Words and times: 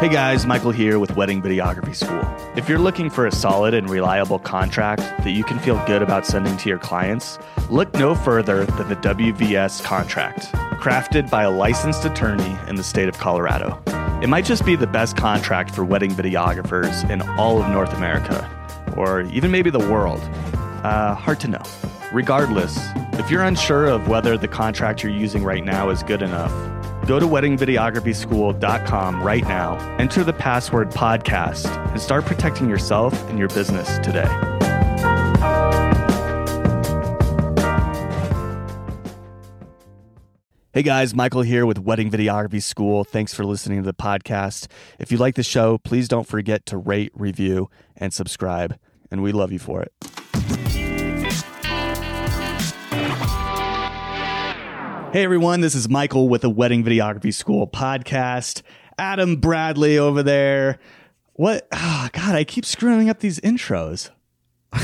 Hey 0.00 0.08
guys, 0.08 0.46
Michael 0.46 0.70
here 0.70 0.98
with 0.98 1.14
Wedding 1.14 1.42
Videography 1.42 1.94
School. 1.94 2.24
If 2.56 2.70
you're 2.70 2.78
looking 2.78 3.10
for 3.10 3.26
a 3.26 3.30
solid 3.30 3.74
and 3.74 3.90
reliable 3.90 4.38
contract 4.38 5.02
that 5.24 5.32
you 5.32 5.44
can 5.44 5.58
feel 5.58 5.76
good 5.84 6.00
about 6.00 6.26
sending 6.26 6.56
to 6.56 6.70
your 6.70 6.78
clients, 6.78 7.38
look 7.68 7.92
no 7.92 8.14
further 8.14 8.64
than 8.64 8.88
the 8.88 8.96
WVS 8.96 9.84
contract, 9.84 10.50
crafted 10.80 11.28
by 11.28 11.42
a 11.42 11.50
licensed 11.50 12.06
attorney 12.06 12.56
in 12.66 12.76
the 12.76 12.82
state 12.82 13.10
of 13.10 13.18
Colorado. 13.18 13.78
It 14.22 14.30
might 14.30 14.46
just 14.46 14.64
be 14.64 14.74
the 14.74 14.86
best 14.86 15.18
contract 15.18 15.74
for 15.74 15.84
wedding 15.84 16.12
videographers 16.12 17.06
in 17.10 17.20
all 17.38 17.62
of 17.62 17.68
North 17.68 17.92
America, 17.92 18.48
or 18.96 19.20
even 19.24 19.50
maybe 19.50 19.68
the 19.68 19.80
world. 19.80 20.20
Uh, 20.82 21.14
hard 21.14 21.40
to 21.40 21.48
know. 21.48 21.62
Regardless, 22.10 22.78
if 23.18 23.30
you're 23.30 23.44
unsure 23.44 23.88
of 23.88 24.08
whether 24.08 24.38
the 24.38 24.48
contract 24.48 25.02
you're 25.02 25.12
using 25.12 25.44
right 25.44 25.62
now 25.62 25.90
is 25.90 26.02
good 26.02 26.22
enough, 26.22 26.50
Go 27.10 27.18
to 27.18 27.26
weddingvideographyschool.com 27.26 29.22
right 29.24 29.42
now, 29.42 29.96
enter 29.98 30.22
the 30.22 30.32
password 30.32 30.90
podcast, 30.92 31.66
and 31.90 32.00
start 32.00 32.24
protecting 32.24 32.70
yourself 32.70 33.12
and 33.28 33.36
your 33.36 33.48
business 33.48 33.98
today. 33.98 34.28
Hey 40.72 40.84
guys, 40.84 41.12
Michael 41.12 41.42
here 41.42 41.66
with 41.66 41.80
Wedding 41.80 42.12
Videography 42.12 42.62
School. 42.62 43.02
Thanks 43.02 43.34
for 43.34 43.44
listening 43.44 43.82
to 43.82 43.86
the 43.86 43.92
podcast. 43.92 44.68
If 45.00 45.10
you 45.10 45.18
like 45.18 45.34
the 45.34 45.42
show, 45.42 45.78
please 45.78 46.06
don't 46.06 46.28
forget 46.28 46.64
to 46.66 46.76
rate, 46.76 47.10
review, 47.16 47.68
and 47.96 48.14
subscribe. 48.14 48.78
And 49.10 49.20
we 49.20 49.32
love 49.32 49.50
you 49.50 49.58
for 49.58 49.82
it. 49.82 49.92
Hey 55.12 55.24
everyone, 55.24 55.60
this 55.60 55.74
is 55.74 55.88
Michael 55.88 56.28
with 56.28 56.42
the 56.42 56.50
Wedding 56.50 56.84
Videography 56.84 57.34
School 57.34 57.66
podcast. 57.66 58.62
Adam 58.96 59.36
Bradley 59.36 59.98
over 59.98 60.22
there. 60.22 60.78
What? 61.32 61.66
Oh, 61.72 62.08
God, 62.12 62.36
I 62.36 62.44
keep 62.44 62.64
screwing 62.64 63.08
up 63.10 63.18
these 63.18 63.40
intros. 63.40 64.10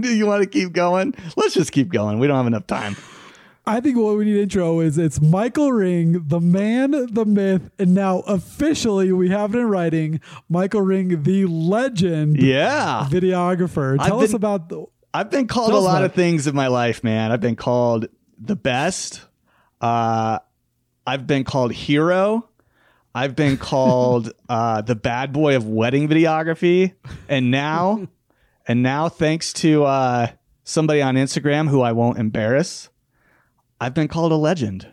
Do 0.00 0.08
you 0.14 0.24
want 0.26 0.42
to 0.42 0.48
keep 0.48 0.72
going? 0.72 1.14
Let's 1.36 1.52
just 1.52 1.70
keep 1.72 1.90
going. 1.90 2.18
We 2.18 2.26
don't 2.26 2.38
have 2.38 2.46
enough 2.46 2.66
time. 2.66 2.96
I 3.66 3.80
think 3.80 3.98
what 3.98 4.16
we 4.16 4.24
need 4.24 4.40
intro 4.40 4.80
is 4.80 4.96
it's 4.96 5.20
Michael 5.20 5.72
Ring, 5.72 6.22
the 6.28 6.40
man, 6.40 6.92
the 7.12 7.24
myth, 7.26 7.70
and 7.78 7.94
now 7.94 8.20
officially 8.20 9.12
we 9.12 9.28
have 9.30 9.54
it 9.54 9.58
in 9.58 9.66
writing. 9.68 10.20
Michael 10.48 10.80
Ring, 10.82 11.22
the 11.24 11.44
legend, 11.46 12.38
Yeah. 12.40 13.06
videographer. 13.10 13.98
I've 14.00 14.06
Tell 14.06 14.20
us 14.22 14.28
been- 14.30 14.36
about 14.36 14.68
the, 14.70 14.84
I've 15.14 15.30
been 15.30 15.46
called 15.46 15.72
a 15.72 15.78
lot 15.78 16.02
of 16.02 16.12
things 16.12 16.48
in 16.48 16.56
my 16.56 16.66
life, 16.66 17.04
man. 17.04 17.30
I've 17.30 17.40
been 17.40 17.54
called 17.54 18.08
the 18.36 18.56
best. 18.56 19.20
Uh, 19.80 20.40
I've 21.06 21.24
been 21.24 21.44
called 21.44 21.72
hero. 21.72 22.48
I've 23.14 23.36
been 23.36 23.56
called 23.56 24.32
uh, 24.48 24.82
the 24.82 24.96
bad 24.96 25.32
boy 25.32 25.54
of 25.54 25.68
wedding 25.68 26.08
videography, 26.08 26.94
and 27.28 27.52
now, 27.52 28.08
and 28.66 28.82
now, 28.82 29.08
thanks 29.08 29.52
to 29.52 29.84
uh, 29.84 30.26
somebody 30.64 31.00
on 31.00 31.14
Instagram 31.14 31.68
who 31.68 31.80
I 31.80 31.92
won't 31.92 32.18
embarrass, 32.18 32.88
I've 33.80 33.94
been 33.94 34.08
called 34.08 34.32
a 34.32 34.36
legend. 34.36 34.88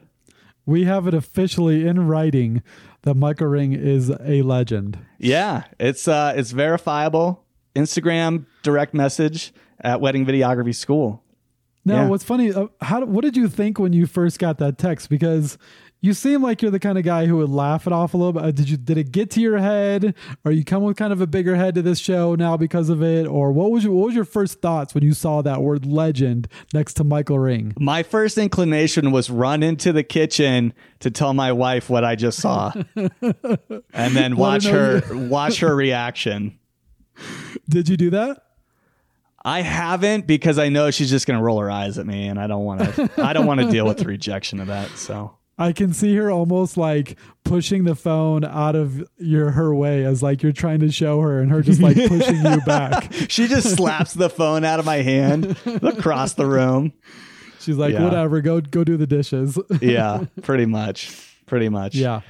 we 0.67 0.83
have 0.83 1.08
it 1.08 1.16
officially 1.16 1.88
in 1.88 2.06
writing 2.06 2.61
that 3.02 3.16
Michael 3.16 3.47
Ring 3.47 3.73
is 3.73 4.11
a 4.11 4.44
legend. 4.44 5.00
Yeah, 5.17 5.63
it's 5.80 6.08
uh, 6.08 6.33
it's 6.35 6.52
verifiable. 6.52 7.44
Instagram 7.75 8.45
direct 8.61 8.94
message 8.94 9.52
at 9.84 10.02
Wedding 10.02 10.26
Videography 10.26 10.76
School. 10.76 11.24
Now, 11.84 12.04
Yeah. 12.04 12.08
what's 12.10 12.24
funny? 12.24 12.54
Uh, 12.54 12.68
how? 12.82 13.04
What 13.06 13.24
did 13.24 13.36
you 13.36 13.48
think 13.48 13.80
when 13.80 13.92
you 13.94 14.06
first 14.06 14.38
got 14.40 14.60
that 14.60 14.78
text? 14.78 15.10
Because 15.10 15.58
you 16.00 16.14
seem 16.14 16.42
like 16.44 16.62
you're 16.62 16.70
the 16.72 16.80
kind 16.80 16.98
of 17.00 17.04
guy 17.04 17.26
who 17.26 17.38
would 17.38 17.50
laugh 17.50 17.86
it 17.88 17.94
off 17.94 18.14
a 18.14 18.18
little 18.18 18.34
bit. 18.34 18.44
Uh, 18.44 18.52
Did 18.52 18.70
you? 18.70 18.78
Did 18.78 18.98
it 19.00 19.12
get 19.12 19.32
to 19.32 19.42
your 19.42 19.58
head, 19.58 20.14
or 20.46 20.52
you 20.52 20.64
come 20.64 20.84
with 20.84 20.96
kind 20.98 21.12
of 21.12 21.22
a 21.22 21.28
bigger 21.28 21.56
head 21.56 21.74
to 21.76 21.82
this 21.82 21.98
show 21.98 22.36
now 22.36 22.56
because 22.56 22.90
of 22.90 23.02
it, 23.02 23.26
or 23.26 23.52
what 23.52 23.72
was 23.72 23.84
your 23.84 23.94
what 23.94 24.06
was 24.08 24.16
your 24.16 24.26
first 24.26 24.62
thoughts 24.62 24.94
when 24.94 25.03
you 25.03 25.14
saw 25.14 25.41
that 25.41 25.64
word 25.64 25.86
legend 25.88 26.47
next 26.72 26.94
to 26.96 27.03
Michael 27.03 27.40
Ring? 27.40 27.74
My 27.80 28.03
first 28.03 28.38
inclination 28.38 29.12
was 29.12 29.31
run 29.31 29.64
into 29.64 29.91
the 29.91 30.03
kitchen 30.03 30.74
to 31.00 31.09
tell 31.09 31.34
my 31.34 31.52
wife 31.52 31.90
what 31.90 32.03
I 32.03 32.16
just 32.16 32.40
saw, 32.40 32.72
and 32.96 34.16
then 34.16 34.36
watch 34.36 34.66
her 34.66 35.02
watch 35.12 35.59
her 35.62 35.75
reaction. 35.75 36.59
Did 37.70 37.90
you 37.90 37.97
do 37.97 38.12
that? 38.12 38.44
I 39.44 39.62
haven't 39.62 40.28
because 40.28 40.59
I 40.59 40.69
know 40.69 40.91
she's 40.91 41.09
just 41.09 41.25
going 41.25 41.38
to 41.40 41.44
roll 41.44 41.59
her 41.59 41.72
eyes 41.72 41.97
at 41.97 42.06
me, 42.06 42.28
and 42.28 42.40
I 42.40 42.47
don't 42.47 42.63
want 42.63 42.81
to. 42.81 43.09
I 43.18 43.34
don't 43.34 43.46
want 43.47 43.59
to 43.62 43.69
deal 43.72 43.85
with 43.85 43.97
the 43.97 44.06
rejection 44.06 44.59
of 44.59 44.68
that. 44.68 44.90
So 44.91 45.35
I 45.57 45.72
can 45.74 45.94
see 45.94 46.16
her 46.16 46.29
almost 46.29 46.78
like 46.78 47.18
pushing 47.44 47.84
the 47.84 47.96
phone 47.96 48.44
out 48.46 48.75
of 48.75 49.03
your 49.18 49.52
her 49.52 49.74
way 49.74 50.06
as 50.06 50.22
like 50.22 50.44
you're 50.44 50.52
trying 50.52 50.79
to 50.81 50.91
show 50.91 51.22
her, 51.22 51.40
and 51.41 51.50
her 51.52 51.62
just 51.62 51.81
like 51.81 51.96
pushing 52.07 52.46
you 52.46 52.62
back. 52.66 53.12
she 53.29 53.47
just 53.47 53.75
slaps 53.75 54.13
the 54.13 54.29
phone 54.29 54.63
out 54.63 54.79
of 54.79 54.85
my 54.85 54.97
hand 54.97 55.58
across 55.81 56.34
the 56.34 56.46
room. 56.46 56.94
She's 57.59 57.78
like, 57.78 57.94
Yeah. 57.94 58.03
whatever, 58.03 58.41
go 58.41 58.62
go 58.62 58.84
do 58.84 58.97
the 58.97 59.08
dishes. 59.08 59.58
Yeah, 59.81 60.25
pretty 60.41 60.66
much, 60.66 61.35
pretty 61.46 61.69
much. 61.69 61.96
Yeah. 61.96 62.22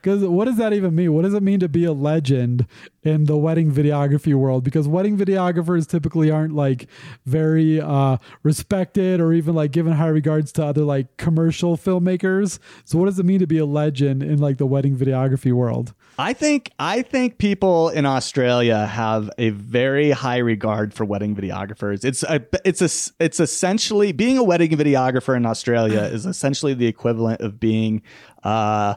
Because 0.00 0.24
what 0.24 0.46
does 0.46 0.56
that 0.56 0.72
even 0.72 0.94
mean? 0.94 1.12
What 1.12 1.22
does 1.22 1.34
it 1.34 1.42
mean 1.42 1.60
to 1.60 1.68
be 1.68 1.84
a 1.84 1.92
legend 1.92 2.66
in 3.02 3.24
the 3.24 3.36
wedding 3.36 3.72
videography 3.72 4.34
world? 4.34 4.64
Because 4.64 4.86
wedding 4.86 5.16
videographers 5.16 5.86
typically 5.88 6.30
aren't 6.30 6.54
like 6.54 6.88
very 7.26 7.80
uh, 7.80 8.18
respected 8.42 9.20
or 9.20 9.32
even 9.32 9.54
like 9.54 9.72
given 9.72 9.92
high 9.94 10.08
regards 10.08 10.52
to 10.52 10.64
other 10.64 10.82
like 10.82 11.16
commercial 11.16 11.76
filmmakers. 11.76 12.58
So 12.84 12.98
what 12.98 13.06
does 13.06 13.18
it 13.18 13.26
mean 13.26 13.40
to 13.40 13.46
be 13.46 13.58
a 13.58 13.66
legend 13.66 14.22
in 14.22 14.38
like 14.38 14.58
the 14.58 14.66
wedding 14.66 14.96
videography 14.96 15.52
world? 15.52 15.94
I 16.20 16.32
think 16.32 16.72
I 16.80 17.02
think 17.02 17.38
people 17.38 17.90
in 17.90 18.04
Australia 18.04 18.86
have 18.86 19.30
a 19.38 19.50
very 19.50 20.10
high 20.10 20.38
regard 20.38 20.92
for 20.92 21.04
wedding 21.04 21.36
videographers. 21.36 22.04
It's 22.04 22.24
a, 22.24 22.44
it's 22.64 22.82
a, 22.82 23.12
it's 23.22 23.38
essentially 23.38 24.10
being 24.10 24.36
a 24.36 24.42
wedding 24.42 24.70
videographer 24.70 25.36
in 25.36 25.46
Australia 25.46 26.00
is 26.12 26.26
essentially 26.26 26.74
the 26.74 26.86
equivalent 26.86 27.40
of 27.40 27.60
being 27.60 28.02
uh, 28.42 28.96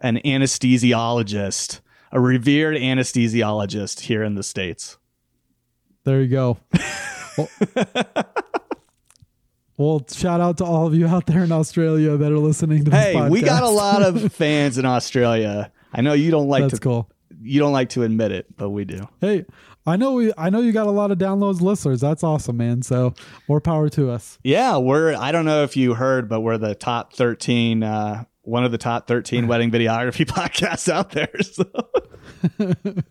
an 0.00 0.16
anesthesiologist, 0.24 1.80
a 2.12 2.20
revered 2.20 2.76
anesthesiologist 2.76 4.00
here 4.00 4.22
in 4.22 4.34
the 4.34 4.42
states. 4.42 4.98
There 6.04 6.22
you 6.22 6.28
go. 6.28 6.58
well, 7.36 7.48
well, 9.76 10.06
shout 10.10 10.40
out 10.40 10.58
to 10.58 10.64
all 10.64 10.86
of 10.86 10.94
you 10.94 11.06
out 11.06 11.26
there 11.26 11.44
in 11.44 11.52
Australia 11.52 12.16
that 12.16 12.32
are 12.32 12.38
listening 12.38 12.84
to 12.84 12.90
this 12.90 13.00
Hey, 13.00 13.28
we 13.28 13.42
got 13.42 13.62
a 13.62 13.68
lot 13.68 14.02
of 14.02 14.32
fans 14.32 14.78
in 14.78 14.84
Australia. 14.86 15.70
I 15.92 16.00
know 16.00 16.12
you 16.14 16.30
don't 16.30 16.48
like 16.48 16.62
That's 16.62 16.74
to 16.74 16.80
cool. 16.80 17.10
you 17.40 17.60
don't 17.60 17.72
like 17.72 17.90
to 17.90 18.02
admit 18.02 18.32
it, 18.32 18.46
but 18.56 18.70
we 18.70 18.84
do. 18.84 19.08
Hey, 19.20 19.44
I 19.86 19.96
know 19.96 20.12
we 20.14 20.32
I 20.36 20.50
know 20.50 20.60
you 20.60 20.72
got 20.72 20.86
a 20.86 20.90
lot 20.90 21.10
of 21.10 21.18
downloads 21.18 21.60
listeners. 21.60 22.00
That's 22.00 22.22
awesome, 22.22 22.56
man. 22.56 22.82
So 22.82 23.14
more 23.48 23.60
power 23.60 23.88
to 23.90 24.10
us. 24.10 24.38
Yeah, 24.42 24.76
we're 24.78 25.14
I 25.14 25.32
don't 25.32 25.44
know 25.46 25.62
if 25.62 25.76
you 25.76 25.94
heard, 25.94 26.28
but 26.28 26.40
we're 26.40 26.58
the 26.58 26.74
top 26.74 27.14
13 27.14 27.82
uh 27.82 28.24
one 28.48 28.64
of 28.64 28.72
the 28.72 28.78
top 28.78 29.06
13 29.06 29.46
wedding 29.46 29.70
videography 29.70 30.26
podcasts 30.26 30.88
out 30.88 31.10
there. 31.10 31.28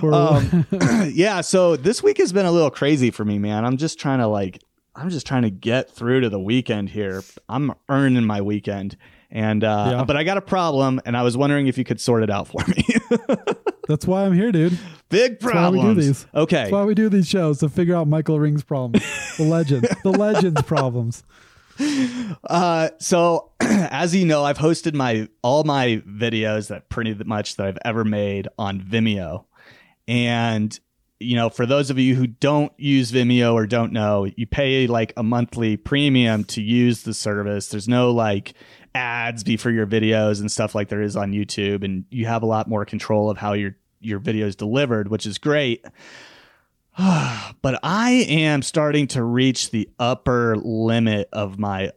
So 0.00 0.12
um, 0.12 0.66
yeah, 1.12 1.40
so 1.40 1.76
this 1.76 2.02
week 2.02 2.18
has 2.18 2.30
been 2.32 2.44
a 2.44 2.52
little 2.52 2.70
crazy 2.70 3.10
for 3.10 3.24
me, 3.24 3.38
man. 3.38 3.64
I'm 3.64 3.78
just 3.78 3.98
trying 3.98 4.18
to 4.18 4.26
like 4.26 4.62
I'm 4.94 5.08
just 5.08 5.26
trying 5.26 5.42
to 5.42 5.50
get 5.50 5.90
through 5.90 6.20
to 6.20 6.28
the 6.28 6.38
weekend 6.40 6.90
here. 6.90 7.22
I'm 7.48 7.72
earning 7.88 8.24
my 8.24 8.42
weekend. 8.42 8.96
And 9.30 9.64
uh 9.64 9.88
Yeah. 9.92 10.04
but 10.04 10.16
I 10.16 10.24
got 10.24 10.36
a 10.36 10.42
problem 10.42 11.00
and 11.06 11.16
I 11.16 11.22
was 11.22 11.36
wondering 11.38 11.68
if 11.68 11.78
you 11.78 11.84
could 11.84 12.00
sort 12.00 12.22
it 12.22 12.28
out 12.30 12.48
for 12.48 12.62
me. 12.68 12.84
that's 13.88 14.06
why 14.06 14.26
I'm 14.26 14.34
here, 14.34 14.52
dude. 14.52 14.78
Big 15.08 15.42
why 15.42 15.46
we 15.46 15.52
problems. 15.52 15.94
do 15.96 16.02
these. 16.02 16.26
Okay. 16.34 16.56
That's 16.56 16.72
why 16.72 16.84
we 16.84 16.94
do 16.94 17.08
these 17.08 17.28
shows 17.28 17.60
to 17.60 17.68
figure 17.70 17.94
out 17.96 18.08
Michael 18.08 18.38
Ring's 18.38 18.62
problems, 18.62 19.04
the 19.38 19.44
legend, 19.44 19.88
the 20.02 20.10
legend's 20.10 20.62
problems. 20.62 21.22
Uh, 22.44 22.90
so 22.98 23.52
as 23.60 24.14
you 24.14 24.24
know, 24.24 24.44
I've 24.44 24.58
hosted 24.58 24.94
my 24.94 25.28
all 25.42 25.64
my 25.64 26.02
videos 26.08 26.68
that 26.68 26.88
pretty 26.88 27.14
much 27.24 27.56
that 27.56 27.66
I've 27.66 27.78
ever 27.84 28.04
made 28.04 28.48
on 28.58 28.80
Vimeo, 28.80 29.44
and 30.08 30.78
you 31.20 31.36
know, 31.36 31.50
for 31.50 31.66
those 31.66 31.90
of 31.90 31.98
you 31.98 32.14
who 32.14 32.26
don't 32.26 32.72
use 32.78 33.12
Vimeo 33.12 33.52
or 33.52 33.66
don't 33.66 33.92
know, 33.92 34.26
you 34.36 34.46
pay 34.46 34.86
like 34.86 35.12
a 35.16 35.22
monthly 35.22 35.76
premium 35.76 36.44
to 36.44 36.62
use 36.62 37.02
the 37.02 37.12
service. 37.12 37.68
There's 37.68 37.88
no 37.88 38.10
like 38.10 38.54
ads 38.94 39.44
before 39.44 39.70
your 39.70 39.86
videos 39.86 40.40
and 40.40 40.50
stuff 40.50 40.74
like 40.74 40.88
there 40.88 41.02
is 41.02 41.16
on 41.16 41.32
YouTube, 41.32 41.84
and 41.84 42.04
you 42.10 42.26
have 42.26 42.42
a 42.42 42.46
lot 42.46 42.68
more 42.68 42.84
control 42.84 43.30
of 43.30 43.38
how 43.38 43.52
your 43.52 43.76
your 44.00 44.18
videos 44.18 44.56
delivered, 44.56 45.08
which 45.08 45.26
is 45.26 45.38
great. 45.38 45.84
but 47.62 47.80
I 47.82 48.26
am 48.28 48.60
starting 48.62 49.06
to 49.08 49.22
reach 49.22 49.70
the 49.70 49.88
upper 49.98 50.56
limit 50.56 51.28
of 51.32 51.58
my 51.58 51.92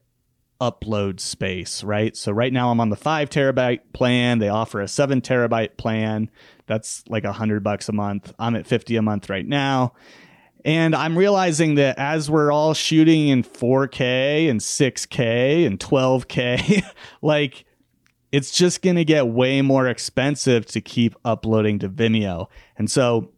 upload 0.61 1.19
space, 1.19 1.83
right? 1.83 2.15
So 2.15 2.31
right 2.31 2.53
now 2.53 2.71
I'm 2.71 2.79
on 2.79 2.89
the 2.89 2.95
five 2.95 3.29
terabyte 3.29 3.81
plan. 3.91 4.39
They 4.39 4.47
offer 4.47 4.79
a 4.79 4.88
seven 4.88 5.19
terabyte 5.19 5.75
plan. 5.75 6.29
That's 6.67 7.03
like 7.09 7.25
a 7.25 7.33
hundred 7.33 7.63
bucks 7.63 7.89
a 7.89 7.91
month. 7.91 8.33
I'm 8.39 8.55
at 8.55 8.65
50 8.65 8.95
a 8.95 9.01
month 9.01 9.29
right 9.29 9.45
now. 9.45 9.94
And 10.63 10.95
I'm 10.95 11.17
realizing 11.17 11.75
that 11.75 12.00
as 12.00 12.31
we're 12.31 12.53
all 12.53 12.73
shooting 12.73 13.27
in 13.27 13.44
4K 13.44 14.50
and 14.50 14.61
6K 14.61 15.67
and 15.67 15.77
12K, 15.77 16.81
like 17.21 17.65
it's 18.31 18.51
just 18.51 18.81
going 18.81 18.95
to 18.95 19.03
get 19.03 19.27
way 19.27 19.61
more 19.61 19.85
expensive 19.85 20.65
to 20.67 20.79
keep 20.79 21.13
uploading 21.25 21.79
to 21.79 21.89
Vimeo. 21.89 22.47
And 22.77 22.89
so 22.89 23.32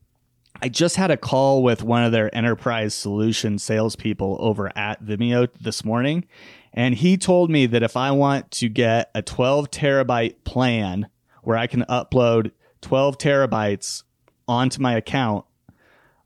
I 0.65 0.67
just 0.67 0.95
had 0.95 1.11
a 1.11 1.17
call 1.17 1.61
with 1.61 1.83
one 1.83 2.03
of 2.03 2.11
their 2.11 2.35
enterprise 2.35 2.95
solution 2.95 3.59
salespeople 3.59 4.37
over 4.39 4.75
at 4.75 5.03
Vimeo 5.05 5.47
this 5.61 5.85
morning. 5.85 6.25
And 6.73 6.95
he 6.95 7.17
told 7.17 7.51
me 7.51 7.67
that 7.67 7.83
if 7.83 7.95
I 7.95 8.09
want 8.09 8.49
to 8.53 8.67
get 8.67 9.11
a 9.13 9.21
12 9.21 9.69
terabyte 9.69 10.43
plan 10.43 11.07
where 11.43 11.55
I 11.55 11.67
can 11.67 11.83
upload 11.83 12.49
12 12.81 13.19
terabytes 13.19 14.01
onto 14.47 14.81
my 14.81 14.95
account, 14.95 15.45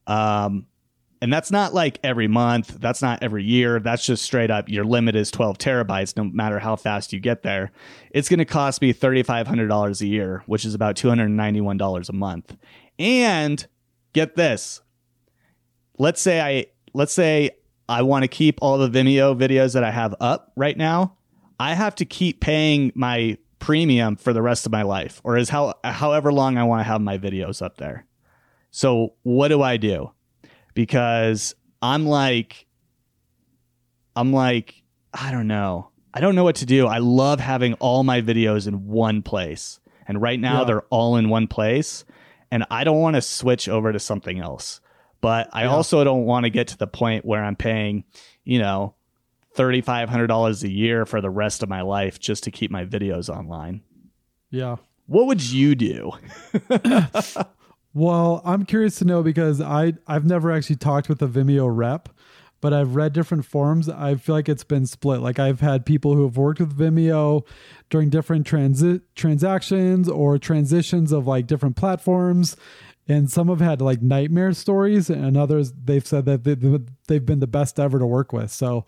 um, 0.07 0.67
and 1.21 1.33
that's 1.33 1.51
not 1.51 1.73
like 1.73 1.99
every 2.01 2.29
month, 2.29 2.77
that's 2.79 3.01
not 3.01 3.21
every 3.21 3.43
year, 3.43 3.81
that's 3.81 4.05
just 4.05 4.23
straight 4.23 4.49
up 4.49 4.69
your 4.69 4.85
limit 4.85 5.17
is 5.17 5.31
12 5.31 5.57
terabytes, 5.57 6.15
no 6.15 6.23
matter 6.23 6.59
how 6.59 6.77
fast 6.77 7.11
you 7.11 7.19
get 7.19 7.43
there. 7.43 7.73
It's 8.11 8.29
going 8.29 8.39
to 8.39 8.45
cost 8.45 8.81
me 8.81 8.93
$3,500 8.93 9.99
a 9.99 10.07
year, 10.07 10.43
which 10.45 10.63
is 10.63 10.75
about 10.75 10.95
$291 10.95 12.07
a 12.09 12.13
month. 12.13 12.55
And 12.97 13.67
get 14.13 14.35
this. 14.35 14.81
Let's 15.97 16.21
say 16.21 16.41
I 16.41 16.65
let's 16.93 17.13
say 17.13 17.51
I 17.87 18.01
want 18.03 18.23
to 18.23 18.27
keep 18.27 18.59
all 18.61 18.77
the 18.77 18.89
Vimeo 18.89 19.37
videos 19.37 19.73
that 19.73 19.83
I 19.83 19.91
have 19.91 20.15
up 20.19 20.51
right 20.55 20.77
now. 20.77 21.17
I 21.59 21.73
have 21.73 21.95
to 21.95 22.05
keep 22.05 22.39
paying 22.39 22.91
my 22.95 23.37
premium 23.59 24.15
for 24.15 24.31
the 24.31 24.41
rest 24.41 24.65
of 24.65 24.71
my 24.71 24.83
life 24.83 25.19
or 25.25 25.37
is 25.37 25.49
how 25.49 25.73
however 25.83 26.31
long 26.31 26.57
I 26.57 26.63
want 26.63 26.79
to 26.79 26.83
have 26.85 27.01
my 27.01 27.17
videos 27.17 27.61
up 27.61 27.77
there. 27.77 28.05
So 28.71 29.15
what 29.23 29.49
do 29.49 29.61
I 29.61 29.77
do? 29.77 30.11
Because 30.73 31.55
I'm 31.81 32.05
like 32.05 32.65
I'm 34.15 34.31
like 34.31 34.81
I 35.13 35.31
don't 35.31 35.47
know. 35.47 35.89
I 36.13 36.21
don't 36.21 36.35
know 36.35 36.43
what 36.43 36.55
to 36.57 36.65
do. 36.65 36.87
I 36.87 36.99
love 36.99 37.39
having 37.39 37.73
all 37.75 38.03
my 38.03 38.21
videos 38.21 38.67
in 38.67 38.87
one 38.87 39.21
place. 39.21 39.79
And 40.07 40.21
right 40.21 40.39
now 40.39 40.59
Yeah. 40.59 40.65
they're 40.65 40.81
all 40.89 41.17
in 41.17 41.29
one 41.29 41.47
place 41.47 42.05
and 42.51 42.65
I 42.71 42.83
don't 42.83 42.99
want 42.99 43.15
to 43.15 43.21
switch 43.21 43.67
over 43.69 43.91
to 43.91 43.99
something 43.99 44.39
else. 44.39 44.81
But 45.21 45.49
I 45.51 45.63
Yeah. 45.63 45.69
also 45.71 46.03
don't 46.03 46.25
want 46.25 46.45
to 46.45 46.49
get 46.49 46.67
to 46.69 46.77
the 46.77 46.87
point 46.87 47.25
where 47.25 47.43
I'm 47.43 47.55
paying, 47.55 48.05
you 48.45 48.59
know, 48.59 48.95
$3500 49.57 50.63
a 50.63 50.69
year 50.69 51.05
for 51.05 51.19
the 51.21 51.29
rest 51.29 51.61
of 51.63 51.69
my 51.69 51.81
life 51.81 52.19
just 52.19 52.43
to 52.45 52.51
keep 52.51 52.71
my 52.71 52.85
videos 52.85 53.29
online. 53.29 53.81
Yeah. 54.51 54.77
What 55.07 55.25
would 55.27 55.43
you 55.43 55.75
do? 55.75 56.11
Well, 57.95 58.43
I'm 58.45 58.65
curious 58.65 58.99
to 58.99 59.05
know 59.05 59.23
because 59.23 59.59
I 59.59 59.93
I've 60.05 60.23
never 60.25 60.51
actually 60.51 60.75
talked 60.75 61.09
with 61.09 61.23
a 61.23 61.27
Vimeo 61.27 61.67
rep, 61.75 62.07
but 62.61 62.73
I've 62.73 62.95
read 62.95 63.13
different 63.13 63.45
forms. 63.45 63.87
I 63.89 64.15
feel 64.15 64.35
like 64.35 64.49
it's 64.49 64.63
been 64.63 64.85
split. 64.85 65.21
Like 65.21 65.39
I've 65.39 65.61
had 65.61 65.85
people 65.85 66.15
who 66.15 66.23
have 66.23 66.37
worked 66.37 66.59
with 66.59 66.77
Vimeo 66.77 67.45
during 67.89 68.09
different 68.09 68.45
transit 68.45 69.01
transactions 69.15 70.09
or 70.09 70.37
transitions 70.37 71.11
of 71.11 71.27
like 71.27 71.47
different 71.47 71.75
platforms, 71.75 72.55
and 73.07 73.31
some 73.31 73.47
have 73.47 73.61
had 73.61 73.81
like 73.81 74.01
nightmare 74.01 74.53
stories, 74.53 75.09
and 75.09 75.37
others 75.37 75.73
they've 75.83 76.05
said 76.05 76.25
that 76.25 76.43
they've 77.07 77.25
been 77.25 77.39
the 77.39 77.47
best 77.47 77.79
ever 77.79 77.99
to 77.99 78.05
work 78.05 78.33
with. 78.33 78.51
So. 78.51 78.85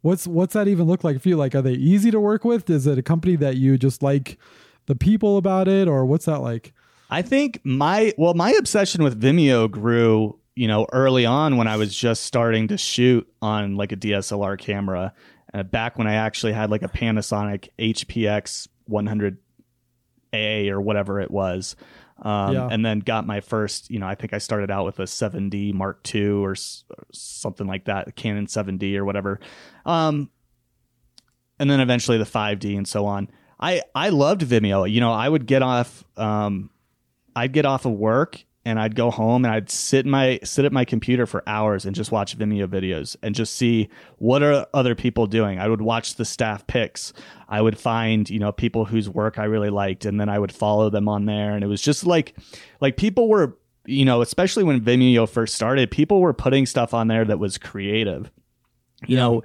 What's 0.00 0.28
what's 0.28 0.54
that 0.54 0.68
even 0.68 0.86
look 0.86 1.02
like 1.02 1.20
for 1.20 1.28
you? 1.28 1.36
Like, 1.36 1.56
are 1.56 1.60
they 1.60 1.72
easy 1.72 2.12
to 2.12 2.20
work 2.20 2.44
with? 2.44 2.70
Is 2.70 2.86
it 2.86 2.98
a 2.98 3.02
company 3.02 3.34
that 3.34 3.56
you 3.56 3.76
just 3.76 4.00
like 4.00 4.38
the 4.86 4.94
people 4.94 5.38
about 5.38 5.66
it, 5.66 5.88
or 5.88 6.06
what's 6.06 6.26
that 6.26 6.38
like? 6.38 6.72
I 7.10 7.22
think 7.22 7.60
my 7.64 8.12
well, 8.16 8.34
my 8.34 8.52
obsession 8.52 9.02
with 9.02 9.20
Vimeo 9.20 9.68
grew, 9.68 10.38
you 10.58 10.66
know, 10.68 10.86
early 10.92 11.24
on 11.24 11.56
when 11.56 11.68
I 11.68 11.76
was 11.76 11.94
just 11.94 12.24
starting 12.24 12.68
to 12.68 12.76
shoot 12.78 13.26
on 13.40 13.76
like 13.76 13.92
a 13.92 13.96
DSLR 13.96 14.58
camera. 14.58 15.12
Uh, 15.54 15.62
back 15.62 15.96
when 15.96 16.06
I 16.06 16.14
actually 16.14 16.52
had 16.52 16.70
like 16.70 16.82
a 16.82 16.88
Panasonic 16.88 17.68
HPX 17.78 18.68
100A 20.32 20.70
or 20.70 20.80
whatever 20.80 21.20
it 21.20 21.30
was. 21.30 21.76
Um, 22.20 22.52
Yeah. 22.54 22.68
And 22.70 22.84
then 22.84 22.98
got 22.98 23.26
my 23.26 23.40
first, 23.40 23.90
you 23.90 23.98
know, 23.98 24.06
I 24.06 24.14
think 24.14 24.32
I 24.34 24.38
started 24.38 24.70
out 24.70 24.84
with 24.84 24.98
a 24.98 25.04
7D 25.06 25.72
Mark 25.72 26.00
II 26.14 26.28
or, 26.30 26.52
s- 26.52 26.84
or 26.90 27.04
something 27.12 27.66
like 27.66 27.84
that, 27.86 28.14
Canon 28.16 28.46
7D 28.46 28.96
or 28.96 29.04
whatever. 29.04 29.40
Um, 29.86 30.28
and 31.58 31.70
then 31.70 31.80
eventually 31.80 32.18
the 32.18 32.24
5D 32.24 32.76
and 32.76 32.86
so 32.86 33.06
on. 33.06 33.28
I 33.60 33.82
I 33.94 34.10
loved 34.10 34.42
Vimeo. 34.42 34.88
You 34.90 35.00
know, 35.00 35.12
I 35.12 35.28
would 35.28 35.46
get 35.46 35.62
off 35.62 36.04
um 36.16 36.70
I'd 37.34 37.52
get 37.52 37.66
off 37.66 37.86
of 37.86 37.92
work 37.92 38.44
and 38.64 38.78
I'd 38.78 38.94
go 38.94 39.10
home 39.10 39.44
and 39.44 39.54
I'd 39.54 39.70
sit 39.70 40.04
my 40.04 40.40
sit 40.44 40.64
at 40.64 40.72
my 40.72 40.84
computer 40.84 41.26
for 41.26 41.42
hours 41.46 41.86
and 41.86 41.94
just 41.94 42.12
watch 42.12 42.36
Vimeo 42.36 42.66
videos 42.66 43.16
and 43.22 43.34
just 43.34 43.54
see 43.54 43.88
what 44.18 44.42
are 44.42 44.66
other 44.74 44.94
people 44.94 45.26
doing. 45.26 45.58
I 45.58 45.68
would 45.68 45.80
watch 45.80 46.16
the 46.16 46.24
staff 46.24 46.66
picks. 46.66 47.12
I 47.48 47.62
would 47.62 47.78
find, 47.78 48.28
you 48.28 48.38
know, 48.38 48.52
people 48.52 48.84
whose 48.84 49.08
work 49.08 49.38
I 49.38 49.44
really 49.44 49.70
liked 49.70 50.04
and 50.04 50.20
then 50.20 50.28
I 50.28 50.38
would 50.38 50.52
follow 50.52 50.90
them 50.90 51.08
on 51.08 51.24
there 51.24 51.54
and 51.54 51.64
it 51.64 51.68
was 51.68 51.80
just 51.80 52.04
like 52.04 52.36
like 52.80 52.96
people 52.96 53.28
were, 53.28 53.56
you 53.86 54.04
know, 54.04 54.20
especially 54.22 54.64
when 54.64 54.80
Vimeo 54.80 55.28
first 55.28 55.54
started, 55.54 55.90
people 55.90 56.20
were 56.20 56.34
putting 56.34 56.66
stuff 56.66 56.92
on 56.92 57.08
there 57.08 57.24
that 57.24 57.38
was 57.38 57.58
creative. 57.58 58.30
You 59.06 59.16
know, 59.16 59.42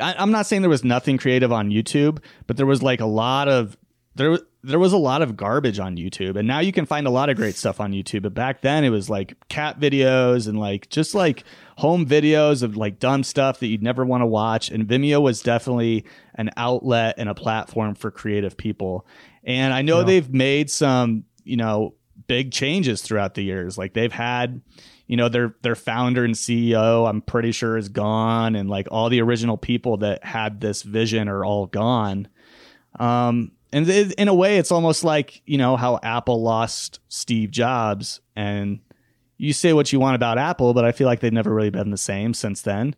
I, 0.00 0.14
I'm 0.16 0.30
not 0.30 0.46
saying 0.46 0.62
there 0.62 0.70
was 0.70 0.84
nothing 0.84 1.18
creative 1.18 1.52
on 1.52 1.70
YouTube, 1.70 2.22
but 2.46 2.56
there 2.56 2.66
was 2.66 2.82
like 2.82 3.00
a 3.00 3.06
lot 3.06 3.48
of 3.48 3.76
there 4.14 4.38
there 4.64 4.78
was 4.78 4.92
a 4.92 4.98
lot 4.98 5.22
of 5.22 5.36
garbage 5.36 5.78
on 5.80 5.96
YouTube, 5.96 6.36
and 6.36 6.46
now 6.46 6.60
you 6.60 6.70
can 6.72 6.86
find 6.86 7.06
a 7.06 7.10
lot 7.10 7.28
of 7.30 7.36
great 7.36 7.54
stuff 7.56 7.80
on 7.80 7.92
YouTube. 7.92 8.22
But 8.22 8.34
back 8.34 8.60
then, 8.60 8.84
it 8.84 8.90
was 8.90 9.10
like 9.10 9.34
cat 9.48 9.80
videos 9.80 10.46
and 10.46 10.58
like 10.58 10.88
just 10.90 11.14
like 11.14 11.44
home 11.78 12.06
videos 12.06 12.62
of 12.62 12.76
like 12.76 12.98
dumb 12.98 13.24
stuff 13.24 13.58
that 13.60 13.66
you'd 13.66 13.82
never 13.82 14.04
want 14.04 14.22
to 14.22 14.26
watch. 14.26 14.70
And 14.70 14.86
Vimeo 14.86 15.20
was 15.20 15.42
definitely 15.42 16.04
an 16.36 16.50
outlet 16.56 17.16
and 17.18 17.28
a 17.28 17.34
platform 17.34 17.94
for 17.94 18.10
creative 18.10 18.56
people. 18.56 19.06
And 19.44 19.72
I 19.74 19.82
know 19.82 19.98
Yeah. 20.00 20.04
they've 20.04 20.32
made 20.32 20.70
some, 20.70 21.24
you 21.42 21.56
know, 21.56 21.94
big 22.28 22.52
changes 22.52 23.02
throughout 23.02 23.34
the 23.34 23.42
years. 23.42 23.76
Like 23.76 23.94
they've 23.94 24.12
had, 24.12 24.60
you 25.08 25.16
know, 25.16 25.28
their 25.28 25.56
their 25.62 25.74
founder 25.74 26.24
and 26.24 26.34
CEO, 26.34 27.08
I'm 27.08 27.20
pretty 27.22 27.50
sure 27.50 27.76
is 27.76 27.88
gone, 27.88 28.54
and 28.54 28.70
like 28.70 28.86
all 28.92 29.08
the 29.08 29.20
original 29.22 29.56
people 29.56 29.96
that 29.98 30.22
had 30.22 30.60
this 30.60 30.82
vision 30.82 31.28
are 31.28 31.44
all 31.44 31.66
gone. 31.66 32.28
Um, 33.00 33.52
and 33.72 33.88
it, 33.88 34.12
in 34.12 34.28
a 34.28 34.34
way, 34.34 34.58
it's 34.58 34.72
almost 34.72 35.04
like 35.04 35.42
you 35.46 35.58
know 35.58 35.76
how 35.76 35.98
Apple 36.02 36.42
lost 36.42 37.00
Steve 37.08 37.50
Jobs, 37.50 38.20
and 38.36 38.80
you 39.38 39.52
say 39.52 39.72
what 39.72 39.92
you 39.92 40.00
want 40.00 40.14
about 40.14 40.38
Apple, 40.38 40.74
but 40.74 40.84
I 40.84 40.92
feel 40.92 41.06
like 41.06 41.20
they've 41.20 41.32
never 41.32 41.52
really 41.52 41.70
been 41.70 41.90
the 41.90 41.96
same 41.96 42.34
since 42.34 42.62
then. 42.62 42.94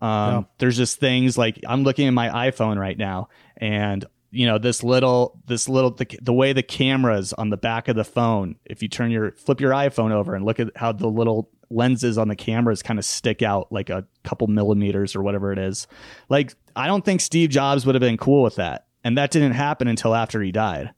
Um, 0.00 0.08
Yeah. 0.10 0.42
There's 0.58 0.76
just 0.76 0.98
things 1.00 1.36
like 1.36 1.60
I'm 1.66 1.82
looking 1.82 2.08
at 2.08 2.14
my 2.14 2.50
iPhone 2.50 2.78
right 2.78 2.96
now, 2.96 3.28
and 3.56 4.04
you 4.30 4.46
know 4.46 4.58
this 4.58 4.82
little 4.82 5.38
this 5.46 5.68
little 5.68 5.90
the, 5.90 6.06
the 6.22 6.32
way 6.32 6.52
the 6.52 6.62
cameras 6.62 7.32
on 7.34 7.50
the 7.50 7.56
back 7.56 7.88
of 7.88 7.96
the 7.96 8.04
phone. 8.04 8.56
If 8.64 8.82
you 8.82 8.88
turn 8.88 9.10
your 9.10 9.32
flip 9.32 9.60
your 9.60 9.72
iPhone 9.72 10.10
over 10.10 10.34
and 10.34 10.44
look 10.44 10.58
at 10.58 10.68
how 10.76 10.92
the 10.92 11.08
little 11.08 11.50
lenses 11.68 12.18
on 12.18 12.28
the 12.28 12.36
cameras 12.36 12.82
kind 12.82 12.98
of 12.98 13.04
stick 13.04 13.40
out 13.42 13.72
like 13.72 13.88
a 13.88 14.06
couple 14.24 14.46
millimeters 14.46 15.16
or 15.16 15.22
whatever 15.22 15.52
it 15.52 15.58
is. 15.58 15.86
Like 16.28 16.54
I 16.76 16.86
don't 16.86 17.04
think 17.04 17.20
Steve 17.20 17.50
Jobs 17.50 17.84
would 17.86 17.94
have 17.94 18.00
been 18.00 18.16
cool 18.18 18.42
with 18.42 18.56
that, 18.56 18.86
and 19.04 19.18
that 19.18 19.30
didn't 19.30 19.52
happen 19.52 19.88
until 19.88 20.14
after 20.14 20.40
he 20.40 20.52
died. 20.52 20.90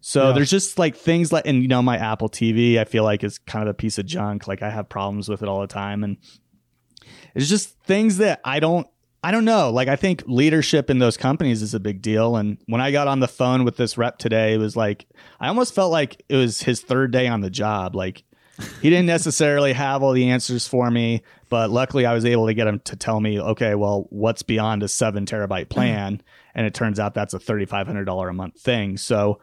So 0.00 0.28
Yeah. 0.28 0.32
there's 0.32 0.50
just 0.50 0.78
like 0.78 0.96
things 0.96 1.32
like, 1.32 1.46
and 1.46 1.62
you 1.62 1.68
know, 1.68 1.82
my 1.82 1.96
Apple 1.96 2.28
TV, 2.28 2.78
I 2.78 2.84
feel 2.84 3.04
like 3.04 3.22
is 3.22 3.38
kind 3.38 3.62
of 3.62 3.68
a 3.68 3.74
piece 3.74 3.98
of 3.98 4.06
junk. 4.06 4.48
Like 4.48 4.62
I 4.62 4.70
have 4.70 4.88
problems 4.88 5.28
with 5.28 5.42
it 5.42 5.48
all 5.48 5.60
the 5.60 5.66
time, 5.66 6.02
and 6.02 6.16
it's 7.34 7.48
just 7.48 7.78
things 7.82 8.16
that 8.18 8.40
I 8.44 8.60
don't, 8.60 8.86
I 9.22 9.30
don't 9.30 9.44
know. 9.44 9.70
Like 9.70 9.88
I 9.88 9.96
think 9.96 10.22
leadership 10.26 10.88
in 10.88 10.98
those 10.98 11.18
companies 11.18 11.60
is 11.60 11.74
a 11.74 11.80
big 11.80 12.00
deal. 12.00 12.36
And 12.36 12.56
when 12.66 12.80
I 12.80 12.90
got 12.90 13.08
on 13.08 13.20
the 13.20 13.28
phone 13.28 13.64
with 13.64 13.76
this 13.76 13.98
rep 13.98 14.18
today, 14.18 14.54
it 14.54 14.58
was 14.58 14.76
like 14.76 15.06
I 15.38 15.48
almost 15.48 15.74
felt 15.74 15.92
like 15.92 16.22
it 16.30 16.36
was 16.36 16.62
his 16.62 16.80
third 16.80 17.10
day 17.10 17.28
on 17.28 17.42
the 17.42 17.50
job. 17.50 17.94
Like 17.94 18.24
he 18.80 18.88
didn't 18.90 19.06
necessarily 19.06 19.74
have 19.74 20.02
all 20.02 20.12
the 20.12 20.30
answers 20.30 20.66
for 20.66 20.90
me, 20.90 21.22
but 21.50 21.70
luckily 21.70 22.06
I 22.06 22.14
was 22.14 22.24
able 22.24 22.46
to 22.46 22.54
get 22.54 22.66
him 22.66 22.80
to 22.80 22.96
tell 22.96 23.20
me, 23.20 23.38
okay, 23.40 23.74
well, 23.74 24.06
what's 24.10 24.42
beyond 24.42 24.82
a 24.82 24.88
seven 24.88 25.26
terabyte 25.26 25.66
mm-hmm. 25.66 25.74
plan? 25.74 26.22
And 26.60 26.66
it 26.66 26.74
turns 26.74 27.00
out 27.00 27.14
that's 27.14 27.32
a 27.32 27.38
thirty 27.38 27.64
five 27.64 27.86
hundred 27.86 28.04
dollar 28.04 28.28
a 28.28 28.34
month 28.34 28.60
thing. 28.60 28.98
So 28.98 29.40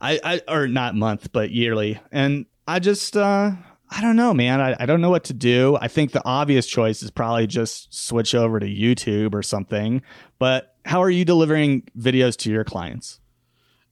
I, 0.00 0.18
I 0.24 0.42
or 0.48 0.66
not 0.66 0.96
month, 0.96 1.30
but 1.30 1.52
yearly. 1.52 2.00
And 2.10 2.46
I 2.66 2.80
just 2.80 3.16
uh 3.16 3.52
I 3.88 4.00
don't 4.00 4.16
know, 4.16 4.34
man. 4.34 4.60
I, 4.60 4.74
I 4.80 4.86
don't 4.86 5.00
know 5.00 5.10
what 5.10 5.22
to 5.24 5.32
do. 5.32 5.78
I 5.80 5.86
think 5.86 6.10
the 6.10 6.22
obvious 6.24 6.66
choice 6.66 7.04
is 7.04 7.12
probably 7.12 7.46
just 7.46 7.94
switch 7.94 8.34
over 8.34 8.58
to 8.58 8.66
YouTube 8.66 9.32
or 9.32 9.44
something. 9.44 10.02
But 10.40 10.74
how 10.84 11.00
are 11.00 11.10
you 11.10 11.24
delivering 11.24 11.84
videos 11.96 12.36
to 12.38 12.50
your 12.50 12.64
clients? 12.64 13.20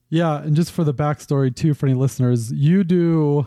Yeah, 0.09 0.43
and 0.43 0.57
just 0.57 0.73
for 0.73 0.83
the 0.83 0.95
backstory 0.95 1.55
too, 1.55 1.75
for 1.75 1.87
any 1.87 1.95
listeners, 1.95 2.51
you 2.51 2.83
do 2.83 3.47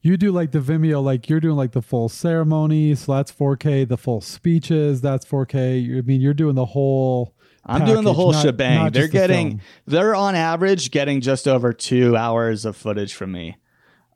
you 0.00 0.16
do 0.16 0.32
like 0.32 0.52
the 0.52 0.60
Vimeo, 0.60 1.02
like 1.02 1.28
you're 1.28 1.40
doing 1.40 1.56
like 1.56 1.72
the 1.72 1.82
full 1.82 2.08
ceremony, 2.08 2.94
so 2.94 3.14
that's 3.14 3.30
4K. 3.30 3.86
The 3.86 3.98
full 3.98 4.22
speeches, 4.22 5.02
that's 5.02 5.26
4K. 5.26 5.98
I 5.98 6.00
mean, 6.00 6.22
you're 6.22 6.32
doing 6.32 6.54
the 6.54 6.64
whole. 6.64 7.34
I'm 7.68 7.84
doing 7.84 8.04
the 8.04 8.12
whole 8.14 8.32
not- 8.32 8.42
shebang. 8.42 8.74
not 8.84 8.92
They're 8.92 9.02
just 9.02 9.12
the 9.12 9.18
getting 9.18 9.60
they're 9.86 10.14
on 10.14 10.34
average 10.34 10.90
getting 10.90 11.20
just 11.20 11.46
over 11.46 11.72
two 11.72 12.16
hours 12.16 12.64
of 12.64 12.76
footage 12.76 13.14
from 13.14 13.32
me. 13.32 13.56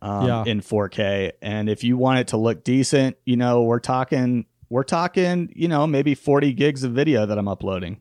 Um, 0.01 0.27
Yeah. 0.27 0.45
in 0.47 0.61
4K. 0.61 1.31
And 1.41 1.69
if 1.69 1.85
you 1.85 1.97
want 1.97 2.19
it 2.19 2.27
to 2.29 2.37
look 2.37 2.65
decent, 2.65 3.17
you 3.25 3.37
know, 3.37 3.63
we're 3.63 3.79
talking 3.79 4.47
we're 4.69 4.83
talking, 4.85 5.53
you 5.55 5.69
know, 5.69 5.87
maybe 5.87 6.15
40 6.15 6.53
gigs 6.55 6.83
of 6.83 6.93
video 6.93 7.27
that 7.27 7.39
I'm 7.39 7.47
uploading 7.47 7.99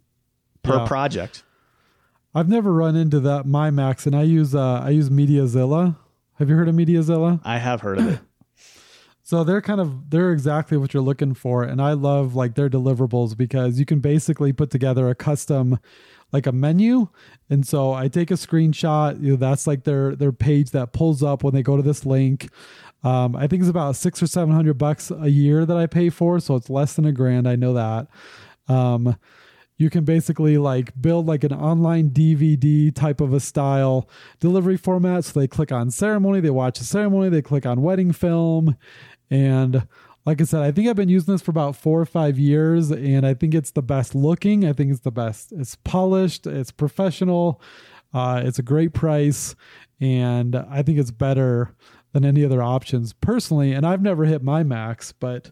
per 0.63 0.77
Yeah. 0.77 0.88
project. 0.88 1.43
I've 2.34 2.48
never 2.48 2.72
run 2.72 2.96
into 2.96 3.20
that 3.20 3.46
MyMax, 3.46 4.05
and 4.08 4.15
I 4.15 4.24
use 4.24 4.55
uh, 4.55 4.81
I 4.84 4.89
use 4.91 5.10
MediaZilla. 5.10 5.98
Have 6.39 6.50
you 6.50 6.55
heard 6.55 6.70
of 6.70 6.75
MediaZilla? 6.75 7.41
I 7.43 7.58
have 7.58 7.81
heard 7.81 8.00
of 8.00 8.08
it. 8.08 8.20
So 9.31 9.45
they're 9.45 9.61
kind 9.61 9.79
of 9.79 10.09
they're 10.09 10.33
exactly 10.33 10.75
what 10.75 10.93
you're 10.93 11.01
looking 11.01 11.33
for, 11.33 11.63
and 11.63 11.81
I 11.81 11.93
love 11.93 12.35
like 12.35 12.55
their 12.55 12.69
deliverables 12.69 13.38
because 13.38 13.79
you 13.79 13.85
can 13.85 14.01
basically 14.01 14.51
put 14.51 14.71
together 14.71 15.07
a 15.07 15.15
custom 15.15 15.79
like 16.33 16.47
a 16.47 16.51
menu. 16.51 17.07
And 17.50 17.65
so 17.65 17.93
I 17.93 18.09
take 18.09 18.29
a 18.29 18.33
screenshot. 18.33 19.23
You 19.23 19.31
know, 19.31 19.35
that's 19.38 19.67
like 19.67 19.85
their 19.85 20.17
their 20.17 20.33
page 20.33 20.71
that 20.71 20.91
pulls 20.91 21.23
up 21.23 21.45
when 21.45 21.53
they 21.53 21.63
go 21.63 21.77
to 21.77 21.81
this 21.81 22.05
link. 22.05 22.50
Um, 23.05 23.38
I 23.38 23.47
think 23.47 23.61
it's 23.61 23.69
about 23.69 23.95
six 23.95 24.21
or 24.21 24.27
seven 24.27 24.53
hundred 24.53 24.73
bucks 24.73 25.11
a 25.17 25.29
year 25.29 25.65
that 25.65 25.77
I 25.77 25.88
pay 25.88 26.09
for, 26.09 26.41
so 26.41 26.57
it's 26.57 26.69
less 26.69 26.95
than 26.95 27.05
a 27.05 27.13
grand. 27.13 27.47
I 27.47 27.55
know 27.55 27.71
that. 27.75 28.07
Um, 28.67 29.15
you 29.81 29.89
can 29.89 30.03
basically 30.03 30.59
like 30.59 30.93
build 31.01 31.25
like 31.25 31.43
an 31.43 31.53
online 31.53 32.11
DVD 32.11 32.93
type 32.93 33.19
of 33.19 33.33
a 33.33 33.39
style 33.39 34.07
delivery 34.39 34.77
format. 34.77 35.25
So 35.25 35.39
they 35.39 35.47
click 35.47 35.71
on 35.71 35.89
ceremony, 35.89 36.39
they 36.39 36.51
watch 36.51 36.79
a 36.79 36.83
ceremony, 36.83 37.29
they 37.29 37.41
click 37.41 37.65
on 37.65 37.81
wedding 37.81 38.11
film, 38.11 38.77
and 39.31 39.88
like 40.25 40.39
I 40.39 40.43
said, 40.43 40.61
I 40.61 40.71
think 40.71 40.88
I've 40.88 40.95
been 40.95 41.09
using 41.09 41.33
this 41.33 41.41
for 41.41 41.50
about 41.50 41.75
four 41.75 42.00
or 42.00 42.05
five 42.05 42.38
years, 42.38 42.91
and 42.91 43.25
I 43.25 43.33
think 43.33 43.55
it's 43.55 43.71
the 43.71 43.81
best 43.81 44.13
looking. 44.13 44.65
I 44.65 44.73
think 44.73 44.91
it's 44.91 45.00
the 45.00 45.11
best. 45.11 45.51
It's 45.51 45.75
polished. 45.77 46.45
It's 46.45 46.71
professional. 46.71 47.59
Uh, 48.13 48.41
it's 48.43 48.59
a 48.59 48.63
great 48.63 48.93
price, 48.93 49.55
and 50.00 50.55
I 50.55 50.83
think 50.83 51.00
it's 51.00 51.11
better 51.11 51.73
than 52.11 52.25
any 52.25 52.45
other 52.45 52.61
options 52.61 53.13
personally. 53.13 53.71
And 53.71 53.85
I've 53.85 54.01
never 54.01 54.25
hit 54.25 54.43
my 54.43 54.63
max, 54.63 55.11
but 55.11 55.50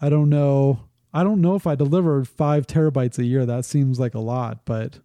I 0.00 0.08
don't 0.08 0.30
know. 0.30 0.88
I 1.12 1.22
don't 1.22 1.42
know 1.42 1.54
if 1.54 1.66
I 1.66 1.74
delivered 1.74 2.28
five 2.28 2.66
terabytes 2.66 3.18
a 3.18 3.24
year. 3.24 3.44
That 3.44 3.66
seems 3.66 4.00
like 4.00 4.14
a 4.14 4.20
lot, 4.20 4.64
but 4.64 5.00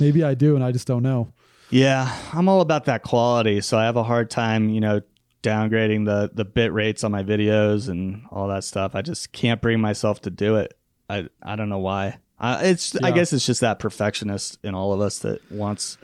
maybe 0.00 0.24
I 0.24 0.34
do, 0.34 0.56
and 0.56 0.64
I 0.64 0.72
just 0.72 0.88
don't 0.88 1.02
know. 1.04 1.32
Yeah, 1.70 2.12
I'm 2.32 2.48
all 2.48 2.62
about 2.62 2.86
that 2.86 3.02
quality, 3.02 3.60
so 3.60 3.78
I 3.78 3.84
have 3.84 3.96
a 3.96 4.02
hard 4.02 4.30
time, 4.30 4.70
you 4.70 4.80
know, 4.80 5.02
downgrading 5.42 6.04
the 6.04 6.30
the 6.32 6.44
bit 6.44 6.72
rates 6.72 7.04
on 7.04 7.12
my 7.12 7.22
videos 7.22 7.88
and 7.88 8.22
all 8.30 8.48
that 8.48 8.64
stuff. 8.64 8.94
I 8.94 9.02
just 9.02 9.32
can't 9.32 9.60
bring 9.60 9.80
myself 9.80 10.20
to 10.22 10.30
do 10.30 10.56
it. 10.56 10.78
I 11.08 11.28
I 11.42 11.56
don't 11.56 11.68
know 11.68 11.78
why. 11.78 12.18
Uh, 12.40 12.60
it's 12.62 12.94
yeah. 12.94 13.06
I 13.06 13.10
guess 13.10 13.32
it's 13.32 13.46
just 13.46 13.60
that 13.60 13.78
perfectionist 13.78 14.58
in 14.62 14.74
all 14.74 14.92
of 14.92 15.00
us 15.00 15.18
that 15.20 15.40
wants 15.50 15.98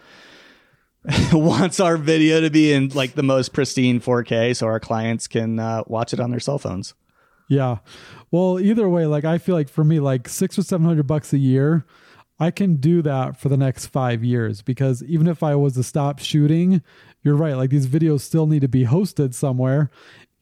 wants 1.32 1.80
our 1.80 1.96
video 1.96 2.40
to 2.40 2.50
be 2.50 2.72
in 2.72 2.88
like 2.88 3.14
the 3.14 3.22
most 3.22 3.52
pristine 3.52 4.00
4K 4.00 4.56
so 4.56 4.66
our 4.66 4.80
clients 4.80 5.26
can 5.26 5.58
uh, 5.58 5.84
watch 5.86 6.12
it 6.12 6.20
on 6.20 6.30
their 6.30 6.40
cell 6.40 6.58
phones. 6.58 6.94
Yeah. 7.48 7.78
Well, 8.30 8.58
either 8.58 8.88
way, 8.88 9.06
like 9.06 9.24
I 9.24 9.38
feel 9.38 9.54
like 9.54 9.68
for 9.68 9.84
me, 9.84 10.00
like 10.00 10.28
six 10.28 10.58
or 10.58 10.62
seven 10.62 10.86
hundred 10.86 11.06
bucks 11.06 11.32
a 11.32 11.38
year, 11.38 11.84
I 12.40 12.50
can 12.50 12.76
do 12.76 13.02
that 13.02 13.38
for 13.38 13.48
the 13.48 13.56
next 13.56 13.86
five 13.86 14.24
years 14.24 14.62
because 14.62 15.02
even 15.04 15.26
if 15.26 15.42
I 15.42 15.54
was 15.54 15.74
to 15.74 15.82
stop 15.82 16.18
shooting, 16.18 16.82
you're 17.24 17.34
right. 17.34 17.56
Like 17.56 17.70
these 17.70 17.88
videos 17.88 18.20
still 18.20 18.46
need 18.46 18.60
to 18.60 18.68
be 18.68 18.84
hosted 18.84 19.34
somewhere. 19.34 19.90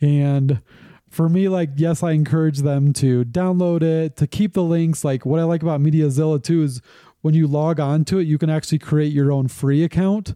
And 0.00 0.60
for 1.08 1.28
me, 1.28 1.48
like, 1.48 1.70
yes, 1.76 2.02
I 2.02 2.10
encourage 2.10 2.58
them 2.58 2.92
to 2.94 3.24
download 3.24 3.82
it, 3.82 4.16
to 4.16 4.26
keep 4.26 4.54
the 4.54 4.62
links. 4.62 5.04
Like, 5.04 5.24
what 5.24 5.40
I 5.40 5.44
like 5.44 5.62
about 5.62 5.80
MediaZilla 5.80 6.42
too 6.42 6.62
is 6.62 6.82
when 7.20 7.34
you 7.34 7.46
log 7.46 7.78
on 7.78 8.04
to 8.06 8.18
it, 8.18 8.26
you 8.26 8.36
can 8.36 8.50
actually 8.50 8.80
create 8.80 9.12
your 9.12 9.30
own 9.30 9.46
free 9.48 9.84
account. 9.84 10.34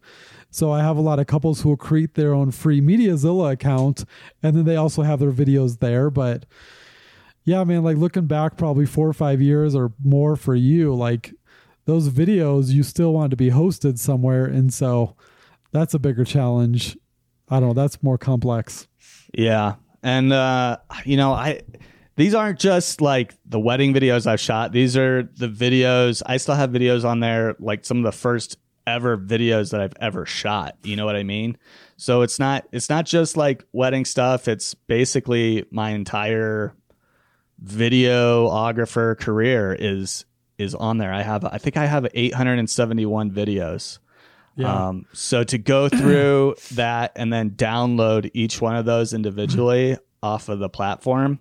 So 0.51 0.71
I 0.71 0.81
have 0.81 0.97
a 0.97 1.03
lot 1.03 1.19
of 1.19 1.27
couples 1.27 1.61
who 1.61 1.71
will 1.71 1.77
create 1.77 2.15
their 2.15 2.33
own 2.33 2.53
free 2.53 2.81
MediaZilla 2.81 3.53
account 3.53 4.05
and 4.43 4.57
then 4.57 4.65
they 4.65 4.77
also 4.77 5.03
have 5.03 5.19
their 5.19 5.33
videos 5.33 5.81
there. 5.81 6.11
But 6.11 6.47
yeah, 7.45 7.65
man, 7.65 7.83
like 7.83 7.97
looking 7.97 8.27
back 8.27 8.57
probably 8.57 8.87
four 8.87 9.09
or 9.09 9.13
five 9.13 9.43
years 9.43 9.75
or 9.75 9.93
more 10.03 10.37
for 10.37 10.55
you, 10.55 10.95
like 10.95 11.35
those 11.85 12.09
videos 12.09 12.69
you 12.69 12.83
still 12.83 13.13
want 13.13 13.31
to 13.31 13.37
be 13.37 13.51
hosted 13.51 13.99
somewhere. 13.99 14.47
And 14.47 14.73
so 14.73 15.17
that's 15.77 15.95
a 15.95 15.99
bigger 15.99 16.25
challenge. 16.25 16.97
I 17.49 17.61
don't 17.61 17.69
know. 17.69 17.75
That's 17.75 18.03
more 18.03 18.19
complex. 18.19 18.89
Yeah. 19.35 19.75
And, 20.03 20.33
uh, 20.33 20.79
you 21.05 21.17
know, 21.17 21.33
I, 21.33 21.61
these 22.17 22.35
aren't 22.35 22.59
just 22.59 23.01
like 23.01 23.35
the 23.45 23.61
wedding 23.61 23.93
videos 23.93 24.27
I've 24.27 24.41
shot. 24.41 24.73
These 24.73 24.97
are 24.97 25.23
the 25.23 25.49
videos. 25.49 26.23
I 26.25 26.39
still 26.39 26.55
have 26.55 26.71
videos 26.71 27.05
on 27.05 27.21
there, 27.21 27.55
like 27.61 27.85
some 27.85 27.99
of 27.99 28.05
the 28.05 28.13
first 28.13 28.57
ever 28.87 29.19
videos 29.19 29.73
that 29.73 29.81
I've 29.81 29.95
ever 30.01 30.25
shot. 30.25 30.77
You 30.83 30.97
know 30.97 31.05
what 31.05 31.17
I 31.17 31.25
mean? 31.25 31.59
So 31.97 32.23
it's 32.23 32.39
not, 32.39 32.67
it's 32.73 32.89
not 32.89 33.05
just 33.05 33.37
like 33.37 33.65
wedding 33.73 34.05
stuff. 34.05 34.49
It's 34.49 34.75
basically 34.75 35.67
my 35.71 35.91
entire 35.91 36.75
videographer 37.63 39.19
career 39.19 39.77
is, 39.79 40.25
is 40.57 40.75
on 40.75 40.99
there. 40.99 41.13
I 41.13 41.23
have, 41.23 41.45
I 41.45 41.59
think 41.59 41.77
I 41.77 41.87
have 41.87 42.07
871 42.15 43.31
videos. 43.31 43.99
Yeah. 44.57 44.89
Um, 44.89 45.07
so 45.13 45.45
to 45.45 45.59
go 45.59 45.89
through 45.91 46.57
that 46.73 47.13
and 47.17 47.33
then 47.33 47.51
download 47.51 48.31
each 48.35 48.61
one 48.61 48.77
of 48.77 48.85
those 48.85 49.13
individually 49.13 49.97
off 50.23 50.49
of 50.49 50.59
the 50.59 50.69
platform. 50.69 51.39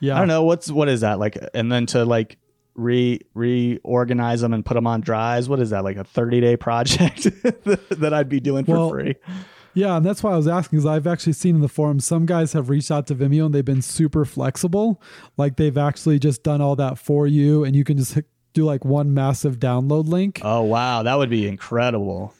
Yeah. 0.00 0.16
I 0.16 0.18
don't 0.18 0.28
know 0.28 0.44
what's 0.44 0.70
what 0.70 0.88
is 0.88 1.00
that 1.00 1.18
like, 1.18 1.38
and 1.54 1.70
then 1.70 1.86
to 1.86 2.04
like 2.04 2.38
re 2.74 3.20
reorganize 3.34 4.40
them 4.40 4.52
and 4.52 4.64
put 4.64 4.74
them 4.74 4.86
on 4.86 5.00
drives. 5.00 5.48
What 5.48 5.60
is 5.60 5.70
that 5.70 5.84
like 5.84 5.96
a 5.96 6.04
thirty 6.04 6.40
day 6.40 6.56
project 6.56 7.24
that 7.44 8.12
I'd 8.12 8.28
be 8.28 8.40
doing 8.40 8.64
for 8.64 8.72
well, 8.72 8.90
free? 8.90 9.16
Yeah, 9.74 9.96
and 9.96 10.06
that's 10.06 10.22
why 10.22 10.32
I 10.32 10.36
was 10.36 10.46
asking 10.46 10.78
because 10.78 10.86
I've 10.86 11.06
actually 11.06 11.32
seen 11.32 11.56
in 11.56 11.60
the 11.60 11.68
forum 11.68 11.98
some 11.98 12.26
guys 12.26 12.52
have 12.52 12.68
reached 12.68 12.92
out 12.92 13.08
to 13.08 13.14
Vimeo 13.14 13.46
and 13.46 13.54
they've 13.54 13.64
been 13.64 13.82
super 13.82 14.24
flexible. 14.24 15.02
Like 15.36 15.56
they've 15.56 15.76
actually 15.76 16.20
just 16.20 16.44
done 16.44 16.60
all 16.60 16.76
that 16.76 16.98
for 16.98 17.26
you, 17.26 17.64
and 17.64 17.74
you 17.74 17.82
can 17.82 17.96
just 17.96 18.18
do 18.52 18.64
like 18.64 18.84
one 18.84 19.14
massive 19.14 19.58
download 19.58 20.06
link. 20.08 20.40
Oh 20.42 20.62
wow, 20.62 21.02
that 21.02 21.16
would 21.16 21.30
be 21.30 21.48
incredible. 21.48 22.34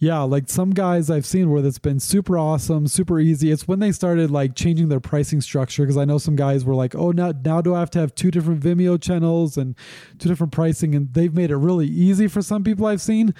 Yeah, 0.00 0.20
like 0.20 0.48
some 0.48 0.70
guys 0.70 1.10
I've 1.10 1.26
seen 1.26 1.50
where 1.50 1.60
that's 1.60 1.78
been 1.78 2.00
super 2.00 2.38
awesome, 2.38 2.88
super 2.88 3.20
easy. 3.20 3.52
It's 3.52 3.68
when 3.68 3.80
they 3.80 3.92
started 3.92 4.30
like 4.30 4.54
changing 4.54 4.88
their 4.88 4.98
pricing 4.98 5.42
structure 5.42 5.82
because 5.82 5.98
I 5.98 6.06
know 6.06 6.16
some 6.16 6.36
guys 6.36 6.64
were 6.64 6.74
like, 6.74 6.94
"Oh, 6.94 7.10
now 7.10 7.34
now 7.44 7.60
do 7.60 7.74
I 7.74 7.80
have 7.80 7.90
to 7.90 7.98
have 7.98 8.14
two 8.14 8.30
different 8.30 8.62
Vimeo 8.62 9.00
channels 9.00 9.58
and 9.58 9.76
two 10.18 10.30
different 10.30 10.54
pricing?" 10.54 10.94
And 10.94 11.12
they've 11.12 11.34
made 11.34 11.50
it 11.50 11.56
really 11.56 11.86
easy 11.86 12.28
for 12.28 12.40
some 12.40 12.64
people 12.64 12.86
I've 12.86 13.02
seen. 13.02 13.34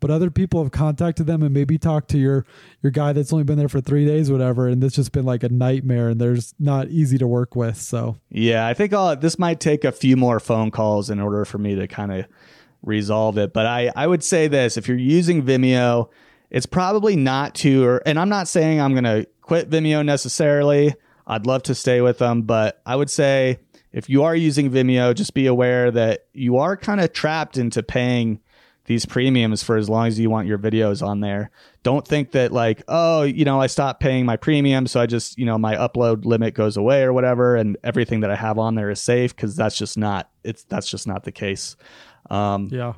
But 0.00 0.10
other 0.10 0.30
people 0.30 0.62
have 0.62 0.72
contacted 0.72 1.26
them 1.26 1.42
and 1.42 1.52
maybe 1.52 1.76
talked 1.76 2.08
to 2.10 2.18
your 2.18 2.46
your 2.82 2.90
guy 2.90 3.12
that's 3.12 3.30
only 3.30 3.44
been 3.44 3.58
there 3.58 3.68
for 3.68 3.82
three 3.82 4.06
days, 4.06 4.32
whatever, 4.32 4.68
and 4.68 4.82
it's 4.82 4.96
just 4.96 5.12
been 5.12 5.26
like 5.26 5.42
a 5.42 5.50
nightmare, 5.50 6.08
and 6.08 6.18
there's 6.18 6.54
not 6.58 6.88
easy 6.88 7.18
to 7.18 7.26
work 7.26 7.54
with. 7.54 7.76
So 7.76 8.16
yeah, 8.30 8.66
I 8.66 8.72
think 8.72 8.94
I'll, 8.94 9.14
this 9.16 9.38
might 9.38 9.60
take 9.60 9.84
a 9.84 9.92
few 9.92 10.16
more 10.16 10.40
phone 10.40 10.70
calls 10.70 11.10
in 11.10 11.20
order 11.20 11.44
for 11.44 11.58
me 11.58 11.74
to 11.74 11.86
kind 11.86 12.12
of 12.12 12.26
resolve 12.82 13.38
it. 13.38 13.52
But 13.52 13.66
I, 13.66 13.92
I 13.94 14.06
would 14.06 14.22
say 14.22 14.48
this 14.48 14.76
if 14.76 14.88
you're 14.88 14.98
using 14.98 15.42
Vimeo, 15.42 16.08
it's 16.50 16.66
probably 16.66 17.16
not 17.16 17.54
too, 17.54 18.00
and 18.06 18.18
I'm 18.18 18.28
not 18.28 18.48
saying 18.48 18.80
I'm 18.80 18.92
going 18.92 19.04
to 19.04 19.26
quit 19.42 19.70
Vimeo 19.70 20.04
necessarily. 20.04 20.94
I'd 21.26 21.46
love 21.46 21.64
to 21.64 21.74
stay 21.74 22.00
with 22.00 22.18
them, 22.18 22.42
but 22.42 22.80
I 22.86 22.94
would 22.94 23.10
say 23.10 23.58
if 23.92 24.08
you 24.08 24.22
are 24.22 24.36
using 24.36 24.70
Vimeo, 24.70 25.14
just 25.14 25.34
be 25.34 25.46
aware 25.46 25.90
that 25.90 26.26
you 26.32 26.58
are 26.58 26.76
kind 26.76 27.00
of 27.00 27.12
trapped 27.12 27.56
into 27.56 27.82
paying 27.82 28.40
these 28.86 29.04
premiums 29.04 29.62
for 29.62 29.76
as 29.76 29.88
long 29.88 30.06
as 30.06 30.18
you 30.18 30.30
want 30.30 30.46
your 30.46 30.58
videos 30.58 31.04
on 31.04 31.20
there. 31.20 31.50
Don't 31.82 32.06
think 32.06 32.32
that 32.32 32.52
like, 32.52 32.82
oh, 32.88 33.22
you 33.22 33.44
know, 33.44 33.60
I 33.60 33.66
stopped 33.66 34.00
paying 34.00 34.24
my 34.24 34.36
premium, 34.36 34.86
so 34.86 35.00
I 35.00 35.06
just, 35.06 35.38
you 35.38 35.44
know, 35.44 35.58
my 35.58 35.74
upload 35.74 36.24
limit 36.24 36.54
goes 36.54 36.76
away 36.76 37.02
or 37.02 37.12
whatever, 37.12 37.56
and 37.56 37.76
everything 37.82 38.20
that 38.20 38.30
I 38.30 38.36
have 38.36 38.58
on 38.58 38.74
there 38.74 38.90
is 38.90 39.00
safe 39.00 39.34
because 39.34 39.56
that's 39.56 39.76
just 39.76 39.98
not 39.98 40.30
it's 40.44 40.64
that's 40.64 40.88
just 40.88 41.06
not 41.06 41.24
the 41.24 41.32
case. 41.32 41.76
Um, 42.30 42.68
yeah. 42.70 42.94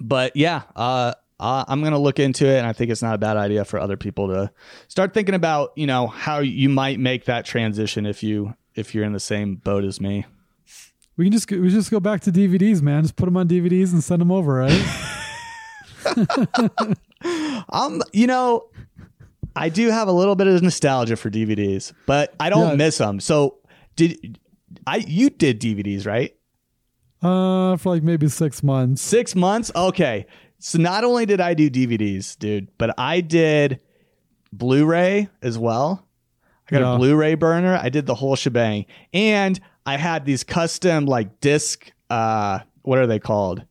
But 0.00 0.36
yeah, 0.36 0.62
uh, 0.74 1.14
uh, 1.38 1.64
I'm 1.68 1.80
going 1.80 1.92
to 1.92 1.98
look 1.98 2.18
into 2.18 2.46
it, 2.46 2.58
and 2.58 2.66
I 2.66 2.72
think 2.72 2.90
it's 2.90 3.02
not 3.02 3.14
a 3.14 3.18
bad 3.18 3.36
idea 3.36 3.64
for 3.64 3.78
other 3.78 3.96
people 3.96 4.28
to 4.28 4.50
start 4.88 5.12
thinking 5.12 5.34
about, 5.34 5.72
you 5.76 5.86
know, 5.86 6.06
how 6.06 6.38
you 6.38 6.68
might 6.68 7.00
make 7.00 7.24
that 7.26 7.44
transition 7.44 8.06
if 8.06 8.22
you 8.22 8.54
if 8.74 8.94
you're 8.94 9.04
in 9.04 9.12
the 9.12 9.20
same 9.20 9.56
boat 9.56 9.84
as 9.84 10.00
me. 10.00 10.24
We 11.16 11.26
can 11.26 11.32
just 11.32 11.50
we 11.50 11.68
just 11.68 11.90
go 11.90 12.00
back 12.00 12.20
to 12.22 12.32
DVDs, 12.32 12.80
man. 12.80 13.02
Just 13.02 13.16
put 13.16 13.26
them 13.26 13.36
on 13.36 13.48
DVDs 13.48 13.92
and 13.92 14.02
send 14.02 14.20
them 14.20 14.30
over, 14.30 14.54
right? 14.54 15.08
um, 17.68 18.02
you 18.12 18.26
know, 18.26 18.68
I 19.54 19.68
do 19.68 19.90
have 19.90 20.08
a 20.08 20.12
little 20.12 20.34
bit 20.34 20.46
of 20.46 20.62
nostalgia 20.62 21.16
for 21.16 21.30
DVDs, 21.30 21.92
but 22.06 22.34
I 22.40 22.50
don't 22.50 22.70
yeah. 22.70 22.74
miss 22.76 22.98
them. 22.98 23.20
So 23.20 23.58
did 23.96 24.38
I? 24.86 24.98
You 24.98 25.30
did 25.30 25.60
DVDs, 25.60 26.06
right? 26.06 26.34
Uh, 27.22 27.76
for 27.76 27.90
like 27.90 28.02
maybe 28.02 28.28
six 28.28 28.62
months. 28.62 29.00
Six 29.00 29.34
months? 29.34 29.70
Okay. 29.74 30.26
So 30.58 30.78
not 30.78 31.04
only 31.04 31.26
did 31.26 31.40
I 31.40 31.54
do 31.54 31.70
DVDs, 31.70 32.38
dude, 32.38 32.68
but 32.78 32.94
I 32.98 33.20
did 33.20 33.80
Blu-ray 34.52 35.28
as 35.40 35.58
well. 35.58 36.06
I 36.68 36.72
got 36.72 36.82
yeah. 36.82 36.94
a 36.94 36.98
Blu-ray 36.98 37.34
burner. 37.34 37.78
I 37.80 37.88
did 37.88 38.06
the 38.06 38.14
whole 38.14 38.36
shebang, 38.36 38.86
and 39.12 39.58
I 39.84 39.96
had 39.96 40.24
these 40.24 40.44
custom 40.44 41.06
like 41.06 41.40
disc. 41.40 41.90
Uh, 42.10 42.60
what 42.82 42.98
are 42.98 43.06
they 43.06 43.18
called? 43.18 43.64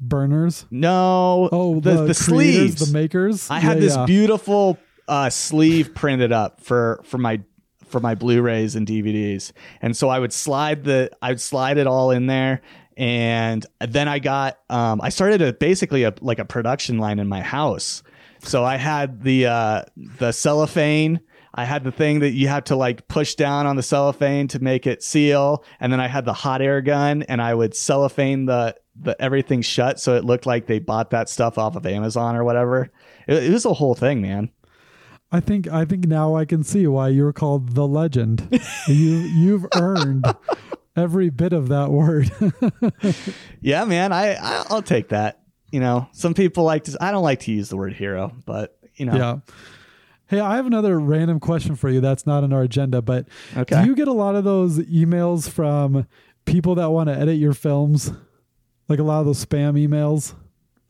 Burners. 0.00 0.66
No. 0.70 1.48
Oh, 1.50 1.80
the 1.80 1.94
the, 1.94 2.04
the 2.08 2.14
sleeves, 2.14 2.86
the 2.86 2.92
makers. 2.92 3.50
I 3.50 3.60
had 3.60 3.76
yeah, 3.76 3.80
this 3.80 3.96
yeah. 3.96 4.06
beautiful 4.06 4.78
uh, 5.08 5.30
sleeve 5.30 5.94
printed 5.94 6.32
up 6.32 6.60
for 6.60 7.00
for 7.04 7.18
my 7.18 7.40
for 7.86 8.00
my 8.00 8.14
Blu-rays 8.14 8.74
and 8.74 8.86
DVDs. 8.86 9.52
And 9.80 9.96
so 9.96 10.08
I 10.08 10.18
would 10.18 10.32
slide 10.32 10.84
the 10.84 11.10
I 11.22 11.30
would 11.30 11.40
slide 11.40 11.78
it 11.78 11.86
all 11.86 12.10
in 12.10 12.26
there 12.26 12.60
and 12.96 13.64
then 13.80 14.08
I 14.08 14.18
got 14.18 14.58
um, 14.70 15.00
I 15.00 15.08
started 15.08 15.42
a 15.42 15.52
basically 15.52 16.04
a 16.04 16.14
like 16.20 16.38
a 16.38 16.44
production 16.44 16.98
line 16.98 17.18
in 17.18 17.28
my 17.28 17.40
house. 17.40 18.02
So 18.40 18.64
I 18.64 18.76
had 18.76 19.22
the 19.22 19.46
uh, 19.46 19.82
the 19.96 20.32
cellophane. 20.32 21.20
I 21.56 21.64
had 21.64 21.84
the 21.84 21.92
thing 21.92 22.20
that 22.20 22.32
you 22.32 22.48
have 22.48 22.64
to 22.64 22.76
like 22.76 23.06
push 23.06 23.36
down 23.36 23.66
on 23.66 23.76
the 23.76 23.82
cellophane 23.82 24.48
to 24.48 24.58
make 24.58 24.86
it 24.86 25.02
seal, 25.02 25.64
and 25.80 25.92
then 25.92 26.00
I 26.00 26.08
had 26.08 26.24
the 26.24 26.32
hot 26.32 26.60
air 26.60 26.80
gun, 26.80 27.22
and 27.22 27.40
I 27.40 27.54
would 27.54 27.74
cellophane 27.74 28.46
the 28.46 28.76
the 28.96 29.20
everything 29.20 29.60
shut 29.60 29.98
so 29.98 30.14
it 30.14 30.24
looked 30.24 30.46
like 30.46 30.66
they 30.66 30.78
bought 30.78 31.10
that 31.10 31.28
stuff 31.28 31.58
off 31.58 31.74
of 31.76 31.86
Amazon 31.86 32.36
or 32.36 32.44
whatever. 32.44 32.90
It, 33.26 33.44
it 33.44 33.52
was 33.52 33.64
a 33.64 33.72
whole 33.72 33.94
thing, 33.94 34.22
man. 34.22 34.50
I 35.32 35.40
think 35.40 35.66
I 35.66 35.84
think 35.84 36.06
now 36.06 36.36
I 36.36 36.44
can 36.44 36.62
see 36.62 36.86
why 36.86 37.08
you're 37.08 37.32
called 37.32 37.74
the 37.74 37.86
legend. 37.86 38.48
you 38.86 39.16
you've 39.16 39.66
earned 39.74 40.24
every 40.96 41.30
bit 41.30 41.52
of 41.52 41.68
that 41.68 41.90
word. 41.90 42.30
yeah, 43.60 43.84
man, 43.84 44.12
I, 44.12 44.34
I'll 44.34 44.82
take 44.82 45.08
that. 45.08 45.40
You 45.70 45.80
know, 45.80 46.08
some 46.12 46.34
people 46.34 46.64
like 46.64 46.84
to. 46.84 46.96
I 47.00 47.10
don't 47.10 47.24
like 47.24 47.40
to 47.40 47.52
use 47.52 47.68
the 47.68 47.76
word 47.76 47.94
hero, 47.94 48.32
but 48.46 48.78
you 48.94 49.06
know, 49.06 49.16
yeah. 49.16 49.36
Hey, 50.26 50.40
I 50.40 50.56
have 50.56 50.66
another 50.66 50.98
random 50.98 51.38
question 51.40 51.76
for 51.76 51.90
you 51.90 52.00
that's 52.00 52.26
not 52.26 52.44
on 52.44 52.52
our 52.52 52.62
agenda, 52.62 53.02
but 53.02 53.26
Okay. 53.56 53.82
do 53.82 53.88
you 53.88 53.94
get 53.94 54.08
a 54.08 54.12
lot 54.12 54.36
of 54.36 54.44
those 54.44 54.78
emails 54.78 55.50
from 55.50 56.06
people 56.44 56.76
that 56.76 56.90
want 56.90 57.08
to 57.08 57.14
edit 57.16 57.36
your 57.36 57.52
films? 57.52 58.10
Like 58.88 58.98
a 59.00 59.02
lot 59.02 59.20
of 59.20 59.26
those 59.26 59.44
spam 59.44 59.74
emails? 59.74 60.34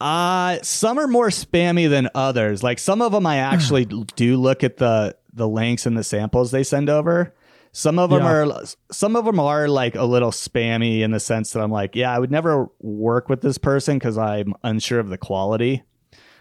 Uh, 0.01 0.59
some 0.63 0.99
are 0.99 1.07
more 1.09 1.29
spammy 1.29 1.89
than 1.89 2.09
others. 2.15 2.63
Like 2.63 2.79
some 2.79 3.01
of 3.01 3.13
them, 3.13 3.27
I 3.27 3.37
actually 3.39 3.87
do 3.87 4.37
look 4.37 4.63
at 4.63 4.77
the 4.77 5.17
the 5.33 5.49
links 5.49 5.85
and 5.87 5.97
the 5.97 6.05
samples 6.05 6.51
they 6.51 6.63
send 6.63 6.89
over. 6.89 7.35
Some 7.77 7.99
of 7.99 8.09
them 8.11 8.23
Yeah. 8.23 8.45
are 8.45 8.63
some 8.93 9.17
of 9.17 9.25
them 9.25 9.41
are 9.41 9.67
like 9.69 9.97
a 9.97 10.05
little 10.05 10.31
spammy 10.31 11.01
in 11.01 11.11
the 11.11 11.19
sense 11.19 11.51
that 11.53 11.61
I'm 11.61 11.73
like, 11.73 11.97
yeah, 11.97 12.15
I 12.15 12.21
would 12.21 12.31
never 12.31 12.69
work 12.81 13.29
with 13.29 13.41
this 13.41 13.59
person 13.59 13.99
because 13.99 14.17
I'm 14.17 14.55
unsure 14.63 15.01
of 15.01 15.09
the 15.09 15.19
quality. 15.19 15.83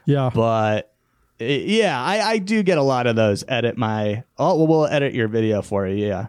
Yeah. 0.06 0.30
But 0.32 0.94
i- 1.42 1.44
yeah, 1.44 2.00
I, 2.00 2.22
I 2.34 2.38
do 2.38 2.62
get 2.62 2.78
a 2.78 2.84
lot 2.84 3.08
of 3.08 3.16
those. 3.16 3.44
Edit 3.48 3.78
my 3.78 4.24
oh, 4.38 4.58
well, 4.58 4.68
we'll 4.68 4.86
edit 4.86 5.16
your 5.16 5.28
video 5.28 5.64
for 5.64 5.88
you. 5.88 6.06
Yeah, 6.06 6.28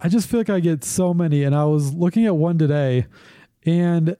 I 0.00 0.08
just 0.08 0.26
feel 0.26 0.40
like 0.40 0.48
I 0.48 0.60
get 0.60 0.84
so 0.84 1.12
many 1.12 1.44
and 1.44 1.54
I 1.54 1.64
was 1.66 1.92
looking 1.92 2.24
at 2.24 2.34
one 2.34 2.56
today 2.56 3.06
and 3.66 4.16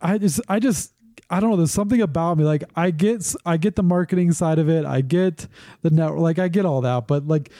I 0.00 0.18
just 0.18 0.40
I 0.48 0.60
just 0.60 0.92
I 1.30 1.40
don't 1.40 1.50
know 1.50 1.56
there's 1.56 1.72
something 1.72 2.00
about 2.00 2.38
me 2.38 2.44
like 2.44 2.62
I 2.76 2.92
get 2.92 3.34
I 3.44 3.56
get 3.56 3.74
the 3.74 3.82
marketing 3.82 4.30
side 4.30 4.60
of 4.60 4.68
it 4.68 4.84
I 4.84 5.00
get 5.00 5.48
the 5.82 5.90
network 5.90 6.20
like 6.20 6.38
I 6.38 6.46
get 6.46 6.64
all 6.64 6.80
that 6.82 7.08
but 7.08 7.26
like 7.26 7.50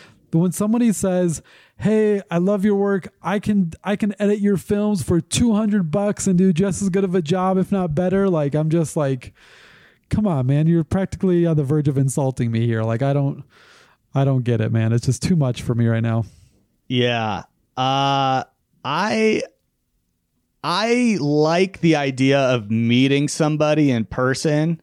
when 0.41 0.53
somebody 0.53 0.93
says 0.93 1.43
hey 1.79 2.23
I 2.31 2.39
love 2.39 2.65
your 2.65 2.77
work. 2.77 3.13
I 3.23 3.39
can 3.39 3.73
I 3.83 3.97
can 3.97 4.15
edit 4.19 4.41
your 4.41 4.57
films 4.57 5.03
for 5.03 5.21
200 5.21 5.91
bucks 5.91 6.27
and 6.27 6.39
do 6.39 6.53
just 6.53 6.83
as 6.83 6.89
good 6.89 7.05
of 7.05 7.15
a 7.15 7.23
job 7.23 7.59
if 7.59 7.73
not 7.73 7.95
better 7.95 8.29
like 8.29 8.55
I'm 8.55 8.71
just 8.71 8.97
like 8.97 9.33
come 10.09 10.27
on 10.27 10.47
man. 10.47 10.67
You're 10.67 10.85
practically 10.85 11.47
on 11.47 11.57
the 11.57 11.65
verge 11.65 11.89
of 11.89 11.99
insulting 11.99 12.51
me 12.51 12.67
here. 12.67 12.83
Like 12.83 13.03
I 13.03 13.13
don't 13.13 13.45
I 14.15 14.25
don't 14.25 14.45
get 14.45 14.61
it 14.61 14.73
man. 14.73 14.93
It's 14.93 15.07
just 15.07 15.23
too 15.23 15.37
much 15.37 15.63
for 15.63 15.75
me 15.75 15.87
right 15.87 16.03
now. 16.03 16.25
Yeah. 16.89 17.45
Uh 17.77 18.45
I 18.85 19.43
I 20.63 21.19
like 21.21 21.81
the 21.81 21.97
idea 21.97 22.39
of 22.39 22.71
meeting 22.71 23.29
somebody 23.29 23.91
in 23.91 24.07
person 24.07 24.81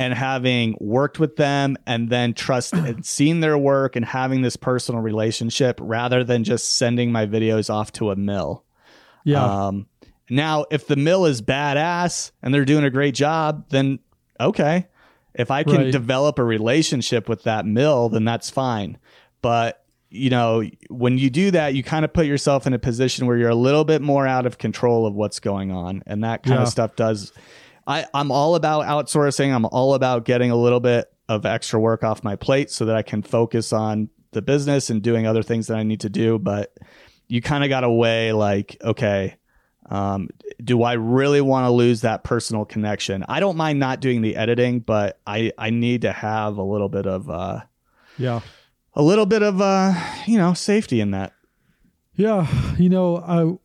and 0.00 0.14
having 0.14 0.76
worked 0.80 1.18
with 1.20 1.36
them 1.36 1.76
and 1.86 2.08
then 2.08 2.32
trust 2.34 2.72
and 2.88 3.04
seen 3.04 3.40
their 3.40 3.58
work 3.58 3.94
and 3.96 4.04
having 4.04 4.42
this 4.42 4.56
personal 4.56 5.00
relationship 5.02 5.78
rather 5.80 6.24
than 6.24 6.42
just 6.42 6.76
sending 6.76 7.12
my 7.12 7.26
videos 7.26 7.68
off 7.72 7.92
to 7.92 8.10
a 8.10 8.16
mill. 8.16 8.64
yeah 9.24 9.44
Um 9.68 9.86
now 10.30 10.64
if 10.70 10.86
the 10.86 10.96
mill 10.96 11.26
is 11.26 11.42
badass 11.42 12.30
and 12.42 12.54
they're 12.54 12.64
doing 12.64 12.84
a 12.84 12.90
great 12.90 13.14
job, 13.14 13.66
then 13.70 13.98
okay. 14.38 14.86
If 15.34 15.50
I 15.50 15.62
can 15.62 15.74
Right. 15.82 15.92
develop 15.92 16.38
a 16.40 16.44
relationship 16.44 17.28
with 17.28 17.44
that 17.44 17.64
mill, 17.66 18.08
then 18.08 18.24
that's 18.24 18.50
fine. 18.50 18.98
But 19.42 19.84
you 20.12 20.28
know, 20.30 20.64
when 20.88 21.18
you 21.18 21.30
do 21.30 21.52
that, 21.52 21.74
you 21.74 21.84
kind 21.84 22.04
of 22.04 22.12
put 22.12 22.26
yourself 22.26 22.66
in 22.66 22.72
a 22.74 22.78
position 22.80 23.26
where 23.26 23.36
you're 23.36 23.48
a 23.48 23.54
little 23.54 23.84
bit 23.84 24.02
more 24.02 24.26
out 24.26 24.44
of 24.44 24.58
control 24.58 25.06
of 25.06 25.14
what's 25.14 25.38
going 25.38 25.70
on. 25.70 26.02
And 26.06 26.24
that 26.24 26.42
kind 26.42 26.56
Yeah. 26.56 26.62
of 26.62 26.68
stuff 26.68 26.96
does 26.96 27.32
I, 27.90 28.06
I'm 28.14 28.30
all 28.30 28.54
about 28.54 28.84
outsourcing. 28.86 29.52
I'm 29.52 29.66
all 29.66 29.94
about 29.94 30.24
getting 30.24 30.50
a 30.50 30.56
little 30.56 30.80
bit 30.80 31.12
of 31.28 31.44
extra 31.44 31.80
work 31.80 32.04
off 32.04 32.22
my 32.22 32.36
plate 32.36 32.70
so 32.70 32.84
that 32.86 32.96
I 32.96 33.02
can 33.02 33.22
focus 33.22 33.72
on 33.72 34.08
the 34.30 34.42
business 34.42 34.90
and 34.90 35.02
doing 35.02 35.26
other 35.26 35.42
things 35.42 35.66
that 35.66 35.76
I 35.76 35.82
need 35.82 36.00
to 36.00 36.08
do. 36.08 36.38
But 36.38 36.72
you 37.28 37.42
kind 37.42 37.64
of 37.64 37.68
got 37.68 37.80
to 37.80 37.90
weigh 37.90 38.32
like, 38.32 38.76
okay, 38.82 39.36
um, 39.90 40.28
do 40.62 40.82
I 40.84 40.92
really 40.92 41.40
want 41.40 41.66
to 41.66 41.70
lose 41.70 42.02
that 42.02 42.22
personal 42.22 42.64
connection? 42.64 43.24
I 43.28 43.40
don't 43.40 43.56
mind 43.56 43.80
not 43.80 44.00
doing 44.00 44.22
the 44.22 44.36
editing, 44.36 44.80
but 44.80 45.18
I, 45.26 45.52
I 45.58 45.70
need 45.70 46.02
to 46.02 46.12
have 46.12 46.58
a 46.58 46.62
little 46.62 46.88
bit 46.88 47.06
of 47.06 47.28
uh, 47.28 47.60
yeah 48.16 48.40
a 48.94 49.02
little 49.02 49.26
bit 49.26 49.42
of 49.42 49.60
uh, 49.60 49.94
you 50.26 50.38
know 50.38 50.54
safety 50.54 51.00
in 51.00 51.10
that. 51.10 51.32
Yeah, 52.16 52.46
you 52.76 52.90
know, 52.90 53.16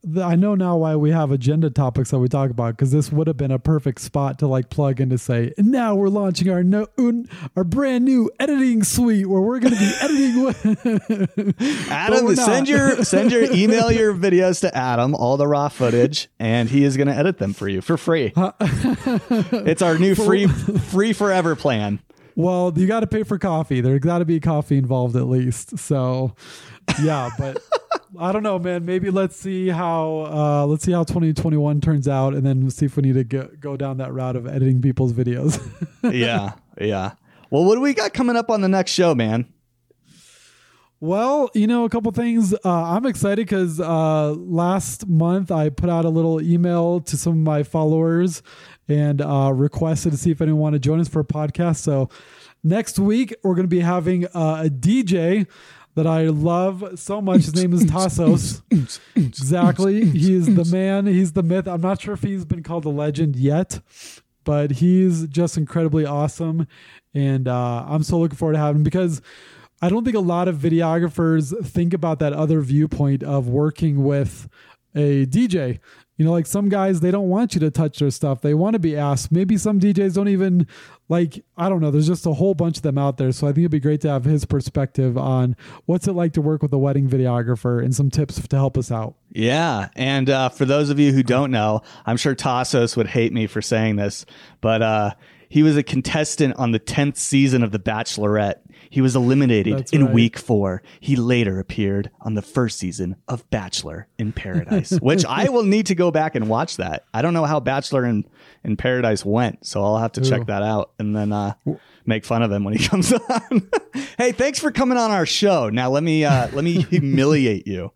I 0.07 0.21
I 0.21 0.35
know 0.35 0.55
now 0.55 0.77
why 0.77 0.95
we 0.95 1.09
have 1.11 1.31
agenda 1.31 1.69
topics 1.69 2.11
that 2.11 2.19
we 2.19 2.29
talk 2.29 2.51
about 2.51 2.77
because 2.77 2.91
this 2.91 3.11
would 3.11 3.27
have 3.27 3.35
been 3.35 3.51
a 3.51 3.59
perfect 3.59 3.99
spot 3.99 4.39
to 4.39 4.47
like 4.47 4.69
plug 4.69 5.01
in 5.01 5.09
to 5.09 5.17
say, 5.17 5.51
and 5.57 5.71
now 5.71 5.95
we're 5.95 6.07
launching 6.09 6.49
our 6.49 6.63
no, 6.63 6.87
un, 6.97 7.27
our 7.57 7.65
brand 7.65 8.05
new 8.05 8.31
editing 8.39 8.83
suite 8.83 9.27
where 9.27 9.41
we're 9.41 9.59
going 9.59 9.73
to 9.73 9.79
be 9.79 9.91
editing. 10.01 10.43
with- 10.45 11.89
Adam, 11.91 12.33
send 12.35 12.69
your 12.69 13.03
send 13.03 13.31
your 13.31 13.43
email 13.51 13.91
your 13.91 14.13
videos 14.13 14.61
to 14.61 14.73
Adam, 14.77 15.15
all 15.15 15.35
the 15.35 15.47
raw 15.47 15.67
footage, 15.67 16.29
and 16.39 16.69
he 16.69 16.85
is 16.85 16.95
going 16.95 17.07
to 17.07 17.15
edit 17.15 17.39
them 17.39 17.51
for 17.51 17.67
you 17.67 17.81
for 17.81 17.97
free. 17.97 18.31
it's 18.37 19.81
our 19.81 19.97
new 19.97 20.15
free 20.15 20.47
free 20.47 21.11
forever 21.11 21.57
plan. 21.57 21.99
well, 22.35 22.71
you 22.73 22.87
got 22.87 23.01
to 23.01 23.07
pay 23.07 23.23
for 23.23 23.37
coffee. 23.37 23.81
There's 23.81 23.99
got 23.99 24.19
to 24.19 24.25
be 24.25 24.39
coffee 24.39 24.77
involved 24.77 25.15
at 25.17 25.27
least. 25.27 25.77
So, 25.79 26.35
yeah, 27.03 27.31
but 27.37 27.57
I 28.19 28.31
don't 28.31 28.43
know, 28.43 28.59
man. 28.59 28.85
Maybe 28.85 29.09
let's 29.09 29.35
see 29.35 29.69
how 29.69 30.27
uh, 30.29 30.65
let's 30.65 30.83
see 30.83 30.91
how 30.91 31.03
2021 31.03 31.81
turns 31.81 32.07
out, 32.07 32.33
and 32.33 32.45
then 32.45 32.69
see 32.69 32.85
if 32.85 32.97
we 32.97 33.03
need 33.03 33.13
to 33.13 33.23
go, 33.23 33.49
go 33.59 33.77
down 33.77 33.97
that 33.97 34.13
route 34.13 34.35
of 34.35 34.47
editing 34.47 34.81
people's 34.81 35.13
videos. 35.13 35.61
yeah, 36.03 36.53
yeah. 36.79 37.13
Well, 37.49 37.63
what 37.65 37.75
do 37.75 37.81
we 37.81 37.93
got 37.93 38.13
coming 38.13 38.35
up 38.35 38.49
on 38.49 38.61
the 38.61 38.69
next 38.69 38.91
show, 38.91 39.15
man? 39.15 39.47
Well, 40.99 41.51
you 41.53 41.67
know, 41.67 41.83
a 41.83 41.89
couple 41.89 42.11
things. 42.11 42.53
Uh, 42.53 42.57
I'm 42.65 43.05
excited 43.05 43.45
because 43.45 43.79
uh, 43.79 44.31
last 44.31 45.07
month 45.07 45.51
I 45.51 45.69
put 45.69 45.89
out 45.89 46.05
a 46.05 46.09
little 46.09 46.41
email 46.41 47.01
to 47.01 47.17
some 47.17 47.33
of 47.33 47.39
my 47.39 47.63
followers 47.63 48.41
and 48.87 49.21
uh, 49.21 49.51
requested 49.53 50.13
to 50.13 50.17
see 50.17 50.31
if 50.31 50.41
anyone 50.41 50.61
wanted 50.61 50.81
to 50.81 50.87
join 50.87 50.99
us 50.99 51.07
for 51.07 51.19
a 51.19 51.25
podcast. 51.25 51.77
So 51.77 52.09
next 52.63 52.97
week 52.97 53.35
we're 53.43 53.55
going 53.55 53.65
to 53.65 53.75
be 53.75 53.81
having 53.81 54.25
uh, 54.27 54.63
a 54.65 54.69
DJ 54.69 55.47
that 55.95 56.05
I 56.05 56.25
love 56.25 56.99
so 56.99 57.21
much. 57.21 57.45
His 57.45 57.55
name 57.55 57.73
is 57.73 57.85
Tasos. 57.85 58.61
exactly. 59.15 60.05
He 60.05 60.35
is 60.35 60.53
the 60.53 60.65
man. 60.65 61.07
He's 61.07 61.33
the 61.33 61.43
myth. 61.43 61.67
I'm 61.67 61.81
not 61.81 62.01
sure 62.01 62.13
if 62.13 62.21
he's 62.21 62.45
been 62.45 62.63
called 62.63 62.85
a 62.85 62.89
legend 62.89 63.35
yet, 63.35 63.79
but 64.43 64.71
he's 64.71 65.27
just 65.27 65.57
incredibly 65.57 66.05
awesome. 66.05 66.67
And 67.13 67.47
uh, 67.47 67.85
I'm 67.87 68.03
so 68.03 68.19
looking 68.19 68.37
forward 68.37 68.53
to 68.53 68.59
having 68.59 68.77
him 68.77 68.83
because 68.83 69.21
I 69.81 69.89
don't 69.89 70.03
think 70.03 70.17
a 70.17 70.21
lot 70.21 70.47
of 70.47 70.57
videographers 70.57 71.65
think 71.65 71.93
about 71.93 72.19
that 72.19 72.33
other 72.33 72.59
viewpoint 72.61 73.23
of 73.23 73.47
working 73.47 74.03
with 74.03 74.49
a 74.95 75.25
DJ. 75.25 75.79
You 76.17 76.23
know, 76.25 76.31
like 76.31 76.45
some 76.45 76.69
guys, 76.69 77.01
they 77.01 77.11
don't 77.11 77.27
want 77.27 77.53
you 77.53 77.59
to 77.59 77.69
touch 77.69 77.99
their 77.99 78.09
stuff. 78.09 78.41
They 78.41 78.53
want 78.53 78.73
to 78.73 78.79
be 78.79 78.95
asked. 78.95 79.31
Maybe 79.31 79.57
some 79.57 79.79
DJs 79.79 80.13
don't 80.13 80.29
even 80.29 80.65
like, 81.07 81.43
I 81.55 81.69
don't 81.69 81.81
know. 81.81 81.91
There's 81.91 82.07
just 82.07 82.25
a 82.25 82.33
whole 82.33 82.53
bunch 82.53 82.77
of 82.77 82.83
them 82.83 82.97
out 82.97 83.17
there. 83.17 83.31
So 83.31 83.47
I 83.47 83.51
think 83.51 83.59
it'd 83.59 83.71
be 83.71 83.79
great 83.79 84.01
to 84.01 84.09
have 84.09 84.25
his 84.25 84.45
perspective 84.45 85.17
on 85.17 85.55
what's 85.85 86.07
it 86.07 86.13
like 86.13 86.33
to 86.33 86.41
work 86.41 86.61
with 86.61 86.73
a 86.73 86.77
wedding 86.77 87.07
videographer 87.07 87.83
and 87.83 87.95
some 87.95 88.09
tips 88.09 88.45
to 88.47 88.55
help 88.55 88.77
us 88.77 88.91
out. 88.91 89.15
Yeah, 89.31 89.89
and 89.95 90.29
uh, 90.29 90.49
for 90.49 90.65
those 90.65 90.89
of 90.89 90.99
you 90.99 91.11
who 91.11 91.21
don't 91.21 91.51
know, 91.51 91.81
I'm 92.05 92.17
sure 92.17 92.35
Tasos 92.35 92.95
would 92.95 93.07
hate 93.07 93.33
me 93.33 93.47
for 93.47 93.61
saying 93.61 93.97
this, 93.97 94.25
but 94.61 94.81
uh, 94.81 95.11
he 95.49 95.61
was 95.61 95.77
a 95.77 95.83
contestant 95.83 96.55
on 96.57 96.71
the 96.71 96.79
10th 96.79 97.17
season 97.17 97.63
of 97.63 97.71
The 97.71 97.79
Bachelorette. 97.79 98.55
He 98.95 99.01
was 99.01 99.13
eliminated 99.13 99.77
That's 99.77 99.91
in 99.91 100.05
right. 100.05 100.13
week 100.13 100.39
four. 100.39 100.81
He 101.01 101.17
later 101.17 101.59
appeared 101.59 102.11
on 102.21 102.35
the 102.35 102.41
first 102.41 102.79
season 102.79 103.17
of 103.27 103.43
Bachelor 103.49 104.07
in 104.17 104.31
Paradise, 104.31 104.91
which 105.01 105.25
I 105.25 105.49
will 105.49 105.65
need 105.65 105.87
to 105.87 105.95
go 105.95 106.11
back 106.11 106.33
and 106.33 106.47
watch 106.47 106.77
that. 106.77 107.03
I 107.13 107.21
don't 107.21 107.33
know 107.33 107.43
how 107.43 107.59
Bachelor 107.59 108.05
in, 108.05 108.23
in 108.63 108.77
Paradise 108.77 109.25
went, 109.25 109.65
so 109.65 109.83
I'll 109.83 109.97
have 109.97 110.13
to 110.13 110.21
check 110.21 110.47
that 110.47 110.63
out 110.63 110.91
and 110.97 111.13
then 111.13 111.33
uh, 111.33 111.55
make 112.05 112.23
fun 112.23 112.41
of 112.41 112.49
him 112.53 112.63
when 112.63 112.73
he 112.73 112.87
comes 112.87 113.11
on. 113.11 113.69
hey, 114.17 114.31
thanks 114.31 114.59
for 114.59 114.71
coming 114.71 114.97
on 114.97 115.11
our 115.11 115.25
show. 115.25 115.69
Now 115.69 115.89
let 115.89 116.01
me 116.01 116.23
uh, 116.23 116.47
let 116.53 116.63
me 116.63 116.81
humiliate 116.83 117.67
you. 117.67 117.91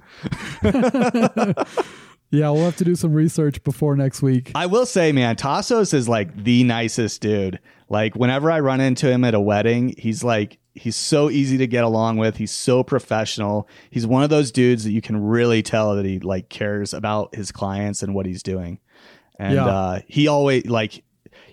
Yeah, 2.32 2.52
we'll 2.52 2.66
have 2.66 2.76
to 2.76 2.84
do 2.84 2.96
some 2.96 3.14
research 3.14 3.64
before 3.64 3.96
next 3.96 4.22
week. 4.22 4.52
I 4.54 4.68
will 4.68 4.86
say, 4.86 5.12
man, 5.12 5.36
Tasos 5.36 5.94
is 5.94 6.08
like 6.08 6.44
the 6.44 6.64
nicest 6.64 7.22
dude. 7.22 7.60
Like 7.90 8.16
whenever 8.16 8.52
I 8.52 8.60
run 8.60 8.82
into 8.82 9.10
him 9.10 9.24
at 9.24 9.34
a 9.34 9.40
wedding, 9.40 9.96
he's 9.98 10.24
like 10.24 10.60
he's 10.76 10.96
so 10.96 11.30
easy 11.30 11.58
to 11.58 11.68
get 11.68 11.84
along 11.84 12.18
with. 12.18 12.38
He's 12.38 12.52
so 12.52 12.84
professional. 12.84 13.68
He's 13.90 14.06
one 14.08 14.24
of 14.24 14.30
those 14.30 14.52
dudes 14.52 14.84
that 14.86 14.92
you 14.92 15.02
can 15.02 15.22
really 15.22 15.62
tell 15.62 15.96
that 15.96 16.06
he 16.06 16.20
like 16.20 16.50
cares 16.50 16.94
about 16.94 17.36
his 17.36 17.52
clients 17.52 18.02
and 18.04 18.14
what 18.14 18.26
he's 18.26 18.44
doing. 18.44 18.80
and 19.38 19.56
Yeah. 19.56 19.66
uh, 19.68 20.00
he 20.08 20.28
always 20.28 20.66
like, 20.68 21.04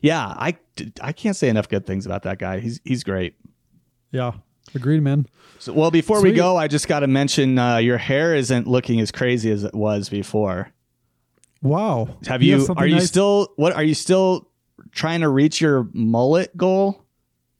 yeah, 0.02 0.26
I 0.26 0.56
I 1.00 1.12
can't 1.12 1.34
say 1.36 1.48
enough 1.48 1.68
good 1.68 1.86
things 1.86 2.04
about 2.06 2.22
that 2.24 2.38
guy. 2.38 2.60
He's 2.60 2.80
he's 2.84 3.02
great. 3.04 3.34
Yeah. 4.12 4.32
Agreed, 4.74 5.00
man. 5.02 5.26
So, 5.60 5.72
well, 5.72 5.90
before 5.92 6.20
we 6.22 6.32
go, 6.32 6.56
I 6.56 6.66
just 6.68 6.88
got 6.88 7.00
to 7.00 7.06
mention 7.06 7.58
uh, 7.58 7.76
your 7.76 7.98
hair 7.98 8.34
isn't 8.34 8.66
looking 8.66 9.00
as 9.00 9.10
crazy 9.12 9.50
as 9.50 9.62
it 9.64 9.74
was 9.74 10.08
before. 10.08 10.70
Wow. 11.62 12.18
Have 12.26 12.42
you? 12.42 12.60
something 12.60 12.82
are 12.82 12.86
you 12.86 12.96
nice- 12.96 13.06
still? 13.08 13.52
What 13.56 13.72
are 13.74 13.82
you 13.84 13.94
still 13.94 14.48
trying 14.90 15.20
to 15.20 15.28
reach 15.28 15.60
your 15.60 15.88
mullet 15.92 16.54
goal? 16.56 17.05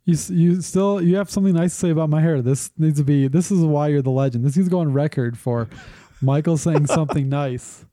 You, 0.06 0.16
you 0.28 0.62
still 0.62 1.02
you 1.02 1.16
have 1.16 1.28
something 1.28 1.52
nice 1.52 1.72
to 1.72 1.78
say 1.78 1.90
about 1.90 2.08
my 2.08 2.20
hair. 2.20 2.40
This 2.40 2.70
needs 2.78 2.98
to 2.98 3.04
be. 3.04 3.26
This 3.26 3.50
is 3.50 3.60
why 3.60 3.88
you're 3.88 4.02
the 4.02 4.10
legend. 4.10 4.44
This 4.44 4.56
needs 4.56 4.68
to 4.68 4.70
go 4.70 4.78
on 4.78 4.92
record 4.92 5.36
for 5.36 5.68
Michael 6.22 6.56
saying 6.56 6.86
something 6.86 7.28
nice 7.28 7.84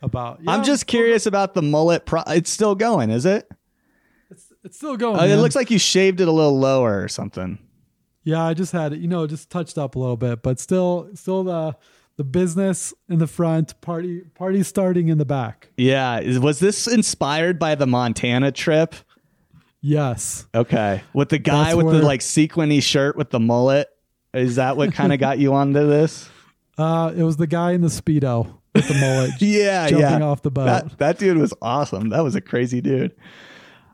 about. 0.00 0.40
You. 0.40 0.48
I'm 0.48 0.62
just 0.62 0.86
curious 0.86 1.26
about 1.26 1.54
the 1.54 1.62
mullet. 1.62 2.06
Pro- 2.06 2.22
it's 2.28 2.48
still 2.48 2.76
going, 2.76 3.10
is 3.10 3.26
it? 3.26 3.50
It's, 4.30 4.52
it's 4.62 4.76
still 4.76 4.96
going. 4.96 5.18
Uh, 5.18 5.24
it 5.24 5.36
looks 5.36 5.56
like 5.56 5.68
you 5.70 5.80
shaved 5.80 6.20
it 6.20 6.28
a 6.28 6.32
little 6.32 6.58
lower 6.58 7.02
or 7.02 7.08
something. 7.08 7.58
Yeah, 8.22 8.44
I 8.44 8.54
just 8.54 8.70
had 8.70 8.92
it. 8.92 9.00
You 9.00 9.08
know, 9.08 9.26
just 9.26 9.50
touched 9.50 9.76
up 9.76 9.96
a 9.96 9.98
little 9.98 10.16
bit, 10.16 10.44
but 10.44 10.60
still, 10.60 11.10
still 11.14 11.42
the 11.42 11.76
the 12.16 12.24
business 12.24 12.94
in 13.08 13.18
the 13.18 13.26
front, 13.26 13.80
party 13.80 14.20
party 14.34 14.62
starting 14.62 15.08
in 15.08 15.18
the 15.18 15.24
back. 15.24 15.70
Yeah. 15.76 16.38
Was 16.38 16.60
this 16.60 16.86
inspired 16.86 17.58
by 17.58 17.74
the 17.74 17.86
Montana 17.86 18.52
trip? 18.52 18.94
Yes. 19.82 20.46
Okay. 20.54 21.02
With 21.12 21.28
the 21.28 21.38
guy 21.38 21.64
That's 21.64 21.76
with 21.76 21.90
the 21.90 22.02
like 22.02 22.22
sequiny 22.22 22.80
shirt 22.80 23.16
with 23.16 23.30
the 23.30 23.40
mullet. 23.40 23.88
Is 24.32 24.56
that 24.56 24.76
what 24.76 24.94
kind 24.94 25.12
of 25.12 25.18
got 25.18 25.38
you 25.38 25.52
onto 25.52 25.86
this? 25.86 26.30
Uh, 26.78 27.12
it 27.14 27.22
was 27.22 27.36
the 27.36 27.46
guy 27.46 27.72
in 27.72 27.82
the 27.82 27.88
speedo 27.88 28.54
with 28.74 28.88
the 28.88 28.94
mullet 28.94 29.32
Yeah, 29.40 29.88
jumping 29.88 30.20
yeah. 30.20 30.24
off 30.24 30.40
the 30.40 30.50
boat. 30.50 30.64
That 30.64 30.98
that 30.98 31.18
dude 31.18 31.36
was 31.36 31.52
awesome. 31.60 32.08
That 32.10 32.20
was 32.20 32.34
a 32.34 32.40
crazy 32.40 32.80
dude. 32.80 33.14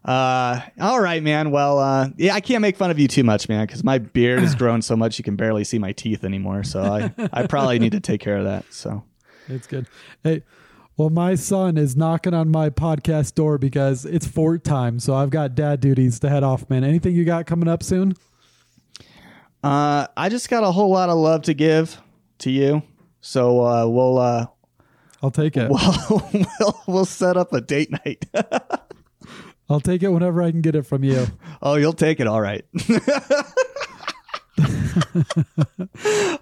Uh, 0.04 0.60
all 0.80 1.00
right, 1.00 1.22
man. 1.22 1.50
Well, 1.50 1.78
uh, 1.78 2.08
yeah, 2.16 2.34
I 2.34 2.40
can't 2.40 2.62
make 2.62 2.76
fun 2.76 2.90
of 2.90 2.98
you 2.98 3.08
too 3.08 3.24
much, 3.24 3.48
man, 3.48 3.66
because 3.66 3.82
my 3.82 3.98
beard 3.98 4.40
has 4.40 4.54
grown 4.54 4.80
so 4.80 4.96
much 4.96 5.18
you 5.18 5.24
can 5.24 5.36
barely 5.36 5.64
see 5.64 5.78
my 5.78 5.92
teeth 5.92 6.22
anymore. 6.22 6.64
So 6.64 6.82
I, 6.82 7.12
I 7.32 7.46
probably 7.46 7.78
need 7.78 7.92
to 7.92 8.00
take 8.00 8.20
care 8.20 8.36
of 8.36 8.44
that. 8.44 8.64
So 8.72 9.02
It's 9.48 9.66
good. 9.66 9.86
Hey, 10.22 10.44
well, 10.98 11.10
my 11.10 11.36
son 11.36 11.78
is 11.78 11.96
knocking 11.96 12.34
on 12.34 12.50
my 12.50 12.70
podcast 12.70 13.34
door 13.36 13.56
because 13.56 14.04
it's 14.04 14.26
fort 14.26 14.64
time, 14.64 14.98
so 14.98 15.14
I've 15.14 15.30
got 15.30 15.54
dad 15.54 15.80
duties 15.80 16.18
to 16.20 16.28
head 16.28 16.42
off. 16.42 16.68
Man, 16.68 16.82
anything 16.82 17.14
you 17.14 17.24
got 17.24 17.46
coming 17.46 17.68
up 17.68 17.84
soon? 17.84 18.14
uh, 19.62 20.08
I 20.16 20.28
just 20.28 20.50
got 20.50 20.64
a 20.64 20.72
whole 20.72 20.90
lot 20.90 21.08
of 21.08 21.16
love 21.16 21.42
to 21.42 21.54
give 21.54 22.00
to 22.38 22.50
you. 22.50 22.82
So 23.20 23.64
uh, 23.64 23.86
we'll 23.86 24.18
uh, 24.18 24.46
I'll 25.22 25.30
take 25.30 25.56
it. 25.56 25.70
we'll, 25.70 26.30
we'll 26.60 26.82
we'll 26.88 27.04
set 27.04 27.36
up 27.36 27.52
a 27.52 27.60
date 27.60 27.90
night. 27.90 28.26
I'll 29.70 29.80
take 29.80 30.02
it 30.02 30.08
whenever 30.08 30.42
I 30.42 30.50
can 30.50 30.62
get 30.62 30.74
it 30.74 30.82
from 30.82 31.04
you. 31.04 31.26
oh, 31.62 31.76
you'll 31.76 31.92
take 31.92 32.20
it. 32.20 32.26
All 32.26 32.40
right. 32.40 32.64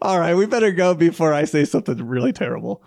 all 0.00 0.18
right. 0.18 0.34
We 0.34 0.46
better 0.46 0.70
go 0.70 0.94
before 0.94 1.34
I 1.34 1.44
say 1.44 1.64
something 1.64 2.06
really 2.06 2.32
terrible. 2.32 2.82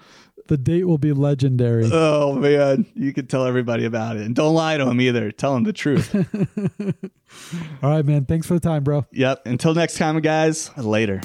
The 0.50 0.58
date 0.58 0.86
will 0.86 0.98
be 0.98 1.14
legendary. 1.14 1.88
Oh 1.94 2.34
man, 2.34 2.88
you 2.96 3.14
can 3.14 3.28
tell 3.28 3.46
everybody 3.46 3.86
about 3.86 4.18
it, 4.18 4.24
and 4.24 4.34
don't 4.34 4.56
lie 4.56 4.78
to 4.78 4.86
them 4.86 5.00
either. 5.00 5.32
Tell 5.32 5.54
them 5.54 5.64
the 5.64 5.72
truth. 5.72 6.16
All 7.84 7.92
right, 7.92 8.04
man. 8.04 8.26
Thanks 8.26 8.48
for 8.48 8.56
the 8.56 8.60
time, 8.60 8.84
bro. 8.84 9.06
yep. 9.12 9.46
Until 9.46 9.76
next 9.76 10.00
time, 10.00 10.20
guys. 10.22 10.76
Later. 10.76 11.22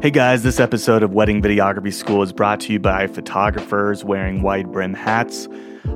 Hey 0.00 0.10
guys, 0.10 0.42
this 0.42 0.60
episode 0.60 1.02
of 1.02 1.12
Wedding 1.12 1.42
Videography 1.42 1.92
School 1.92 2.22
is 2.22 2.32
brought 2.32 2.60
to 2.60 2.72
you 2.72 2.80
by 2.80 3.06
photographers 3.06 4.02
wearing 4.02 4.40
wide 4.40 4.72
brim 4.72 4.94
hats. 4.94 5.46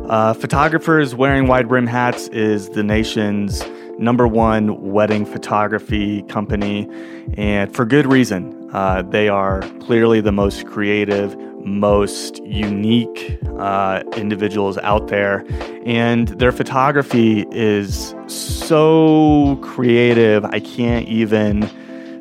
Uh, 0.09 0.35
photographers 0.35 1.15
wearing 1.15 1.47
wide 1.47 1.69
brim 1.69 1.87
hats 1.87 2.29
is 2.29 2.69
the 2.71 2.83
nation's 2.83 3.65
number 3.99 4.27
one 4.27 4.93
wedding 4.93 5.25
photography 5.25 6.23
company, 6.23 6.89
and 7.35 7.75
for 7.75 7.85
good 7.85 8.07
reason. 8.07 8.59
Uh, 8.73 9.03
they 9.03 9.29
are 9.29 9.61
clearly 9.81 10.21
the 10.21 10.33
most 10.33 10.67
creative, 10.67 11.37
most 11.65 12.43
unique 12.45 13.39
uh, 13.59 14.03
individuals 14.17 14.79
out 14.79 15.09
there, 15.09 15.45
and 15.85 16.29
their 16.29 16.53
photography 16.53 17.47
is 17.51 18.15
so 18.27 19.59
creative. 19.63 20.45
I 20.47 20.61
can't 20.61 21.07
even 21.09 21.71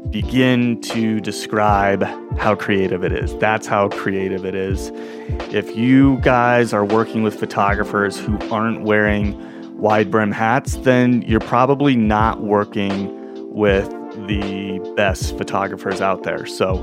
begin 0.10 0.82
to 0.82 1.20
describe 1.20 2.04
how 2.38 2.56
creative 2.56 3.04
it 3.04 3.12
is. 3.12 3.36
That's 3.38 3.68
how 3.68 3.90
creative 3.90 4.46
it 4.46 4.56
is. 4.56 4.92
If 5.54 5.76
you 5.76 6.18
guys 6.18 6.74
are 6.74 6.84
working 6.84 7.24
with 7.24 7.40
photographers 7.40 8.20
who 8.20 8.38
aren't 8.50 8.82
wearing 8.82 9.38
wide 9.78 10.12
brim 10.12 10.32
hats, 10.32 10.76
then 10.78 11.22
you're 11.24 11.40
probably 11.40 11.96
not 11.96 12.42
working 12.42 13.10
with 13.54 13.90
the 14.28 14.80
best 14.96 15.38
photographers 15.38 16.02
out 16.02 16.24
there. 16.24 16.46
So, 16.46 16.76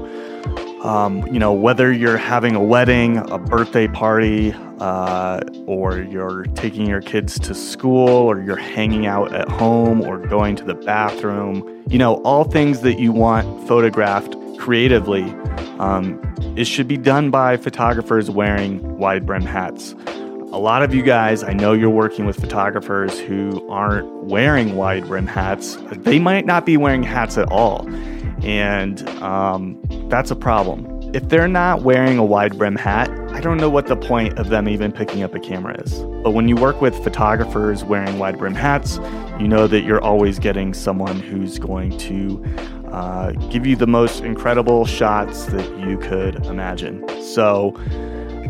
um, 0.83 1.27
you 1.27 1.39
know, 1.39 1.53
whether 1.53 1.93
you're 1.93 2.17
having 2.17 2.55
a 2.55 2.63
wedding, 2.63 3.17
a 3.31 3.39
birthday 3.39 3.89
party, 3.89 4.55
uh, 4.79 5.41
or 5.67 5.99
you're 5.99 6.45
taking 6.55 6.87
your 6.87 7.01
kids 7.01 7.39
to 7.41 7.55
school, 7.55 8.09
or 8.09 8.41
you're 8.41 8.57
hanging 8.57 9.07
out 9.07 9.35
at 9.35 9.49
home, 9.49 10.01
or 10.01 10.19
going 10.19 10.55
to 10.57 10.65
the 10.65 10.75
bathroom, 10.75 11.85
you 11.89 11.99
know, 11.99 12.17
all 12.23 12.45
things 12.45 12.81
that 12.83 12.99
you 13.01 13.11
want 13.11 13.67
photographed 13.67 14.37
creatively, 14.59 15.25
um, 15.79 16.21
it 16.57 16.65
should 16.65 16.87
be 16.87 16.97
done 16.97 17.31
by 17.31 17.57
photographers 17.57 18.31
wearing 18.31 18.99
wide 18.99 19.27
brim 19.27 19.43
hats. 19.43 19.95
A 20.51 20.59
lot 20.59 20.83
of 20.83 20.95
you 20.95 21.03
guys, 21.03 21.43
I 21.43 21.53
know 21.53 21.73
you're 21.73 21.91
working 21.91 22.25
with 22.25 22.41
photographers 22.41 23.19
who 23.19 23.69
aren't 23.69 24.11
wearing 24.25 24.77
wide 24.77 25.07
brim 25.07 25.27
hats. 25.27 25.77
They 25.93 26.19
might 26.19 26.47
not 26.47 26.65
be 26.65 26.77
wearing 26.77 27.03
hats 27.03 27.37
at 27.37 27.51
all. 27.53 27.87
And 28.43 29.07
um, 29.23 29.81
that's 30.09 30.31
a 30.31 30.37
problem. 30.37 30.87
If 31.15 31.29
they're 31.29 31.49
not 31.49 31.83
wearing 31.83 32.19
a 32.19 32.25
wide 32.25 32.59
brim 32.59 32.77
hat, 32.77 33.11
I 33.31 33.41
don't 33.41 33.57
know 33.57 33.71
what 33.71 33.87
the 33.87 33.97
point 33.97 34.39
of 34.39 34.51
them 34.51 34.69
even 34.69 34.93
picking 34.93 35.23
up 35.23 35.35
a 35.35 35.41
camera 35.41 35.81
is. 35.83 36.01
But 36.23 36.33
when 36.33 36.49
you 36.49 36.57
work 36.57 36.81
with 36.81 36.95
photographers 37.03 37.85
wearing 37.85 38.19
wide 38.19 38.37
brim 38.37 38.55
hats, 38.55 38.99
you 39.41 39.49
know 39.49 39.67
that 39.69 39.85
you're 39.85 40.03
always 40.03 40.39
getting 40.39 40.75
someone 40.75 41.21
who's 41.21 41.59
going 41.59 41.97
to 41.99 42.45
uh, 42.93 43.33
give 43.51 43.67
you 43.67 43.77
the 43.77 43.87
most 43.87 44.21
incredible 44.23 44.85
shots 44.85 45.47
that 45.47 45.79
you 45.79 45.99
could 45.99 46.45
imagine. 46.47 47.05
So, 47.23 47.73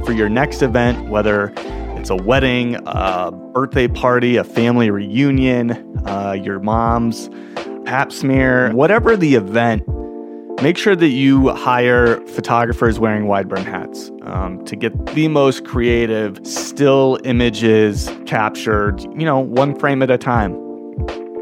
for 0.05 0.13
your 0.13 0.29
next 0.29 0.63
event, 0.63 1.09
whether 1.09 1.53
it's 1.99 2.11
a 2.11 2.17
wedding, 2.17 2.77
a 2.87 3.31
birthday 3.31 3.89
party, 3.89 4.37
a 4.37 4.45
family 4.45 4.91
reunion, 4.91 6.01
uh, 6.07 6.33
your 6.33 6.61
mom's 6.61 7.29
pap 7.89 8.13
smear, 8.13 8.71
whatever 8.75 9.17
the 9.17 9.35
event, 9.35 9.83
make 10.61 10.77
sure 10.77 10.95
that 10.95 11.09
you 11.09 11.49
hire 11.55 12.21
photographers 12.27 13.01
wearing 13.01 13.27
wide 13.27 13.49
brim 13.49 13.65
hats 13.65 14.11
um, 14.25 14.63
to 14.67 14.77
get 14.77 15.07
the 15.15 15.27
most 15.27 15.65
creative 15.65 16.39
still 16.47 17.19
images 17.25 18.13
captured, 18.27 19.01
you 19.19 19.25
know, 19.25 19.39
one 19.39 19.75
frame 19.75 20.03
at 20.03 20.11
a 20.11 20.19
time. 20.19 20.53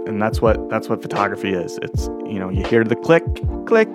And 0.07 0.23
that's 0.23 0.41
what 0.41 0.71
that's 0.71 0.89
what 0.89 1.03
photography 1.03 1.53
is. 1.53 1.81
It's 1.83 2.07
you 2.27 2.39
know 2.39 2.49
you 2.49 2.65
hear 2.65 2.85
the 2.85 2.95
click 2.95 3.25
click 3.67 3.89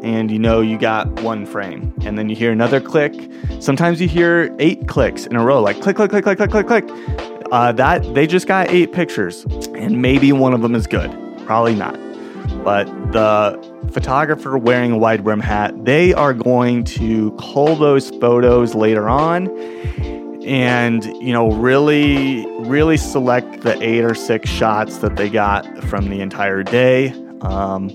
and 0.00 0.30
you 0.30 0.38
know 0.38 0.60
you 0.60 0.78
got 0.78 1.08
one 1.22 1.44
frame 1.44 1.92
and 2.04 2.16
then 2.16 2.28
you 2.28 2.36
hear 2.36 2.52
another 2.52 2.80
click 2.80 3.12
sometimes 3.58 4.00
you 4.00 4.06
hear 4.06 4.54
eight 4.60 4.86
clicks 4.86 5.26
in 5.26 5.34
a 5.34 5.44
row 5.44 5.60
like 5.60 5.80
click 5.80 5.96
click 5.96 6.10
click 6.10 6.22
click 6.22 6.38
click 6.38 6.50
click 6.52 6.66
click 6.68 6.88
uh, 7.50 7.72
that 7.72 8.14
they 8.14 8.24
just 8.24 8.46
got 8.46 8.70
eight 8.70 8.92
pictures 8.92 9.44
and 9.74 10.00
maybe 10.00 10.30
one 10.30 10.54
of 10.54 10.62
them 10.62 10.76
is 10.76 10.86
good 10.86 11.10
probably 11.48 11.74
not. 11.74 11.98
But 12.62 12.84
the 13.12 13.58
photographer 13.90 14.58
wearing 14.58 14.92
a 14.92 14.98
wide 14.98 15.24
brim 15.24 15.40
hat 15.40 15.86
they 15.86 16.12
are 16.12 16.34
going 16.34 16.84
to 16.84 17.30
cull 17.40 17.74
those 17.74 18.10
photos 18.10 18.74
later 18.74 19.08
on 19.08 19.48
and 20.46 21.04
you 21.22 21.32
know 21.32 21.50
really 21.52 22.44
really 22.60 22.98
select 22.98 23.62
the 23.62 23.82
eight 23.82 24.04
or 24.04 24.14
six 24.14 24.50
shots 24.50 24.98
that 24.98 25.16
they 25.16 25.30
got 25.30 25.64
from 25.84 26.10
the 26.10 26.20
entire 26.20 26.62
day 26.62 27.08
um, 27.40 27.88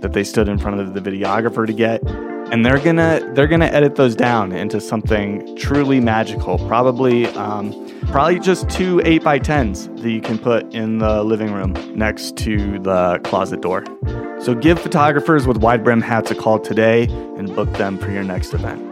that 0.00 0.12
they 0.12 0.24
stood 0.24 0.48
in 0.48 0.58
front 0.58 0.80
of 0.80 0.92
the 0.92 1.00
videographer 1.00 1.64
to 1.64 1.72
get. 1.72 2.02
And 2.50 2.66
they're 2.66 2.80
gonna 2.80 3.20
they're 3.34 3.46
gonna 3.46 3.66
edit 3.66 3.94
those 3.94 4.16
down 4.16 4.50
into 4.50 4.80
something 4.80 5.56
truly 5.56 6.00
magical. 6.00 6.58
Probably 6.66 7.26
um, 7.28 7.85
probably 8.06 8.38
just 8.38 8.68
two 8.70 9.00
8 9.04 9.22
by 9.22 9.38
10s 9.38 10.00
that 10.02 10.10
you 10.10 10.20
can 10.20 10.38
put 10.38 10.72
in 10.74 10.98
the 10.98 11.22
living 11.24 11.52
room 11.52 11.74
next 11.96 12.36
to 12.38 12.78
the 12.78 13.20
closet 13.24 13.60
door. 13.60 13.84
So 14.40 14.54
give 14.54 14.78
photographers 14.78 15.46
with 15.46 15.58
wide 15.58 15.82
brim 15.82 16.00
hats 16.00 16.30
a 16.30 16.34
call 16.34 16.58
today 16.58 17.04
and 17.36 17.54
book 17.54 17.72
them 17.74 17.98
for 17.98 18.10
your 18.10 18.22
next 18.22 18.54
event 18.54 18.85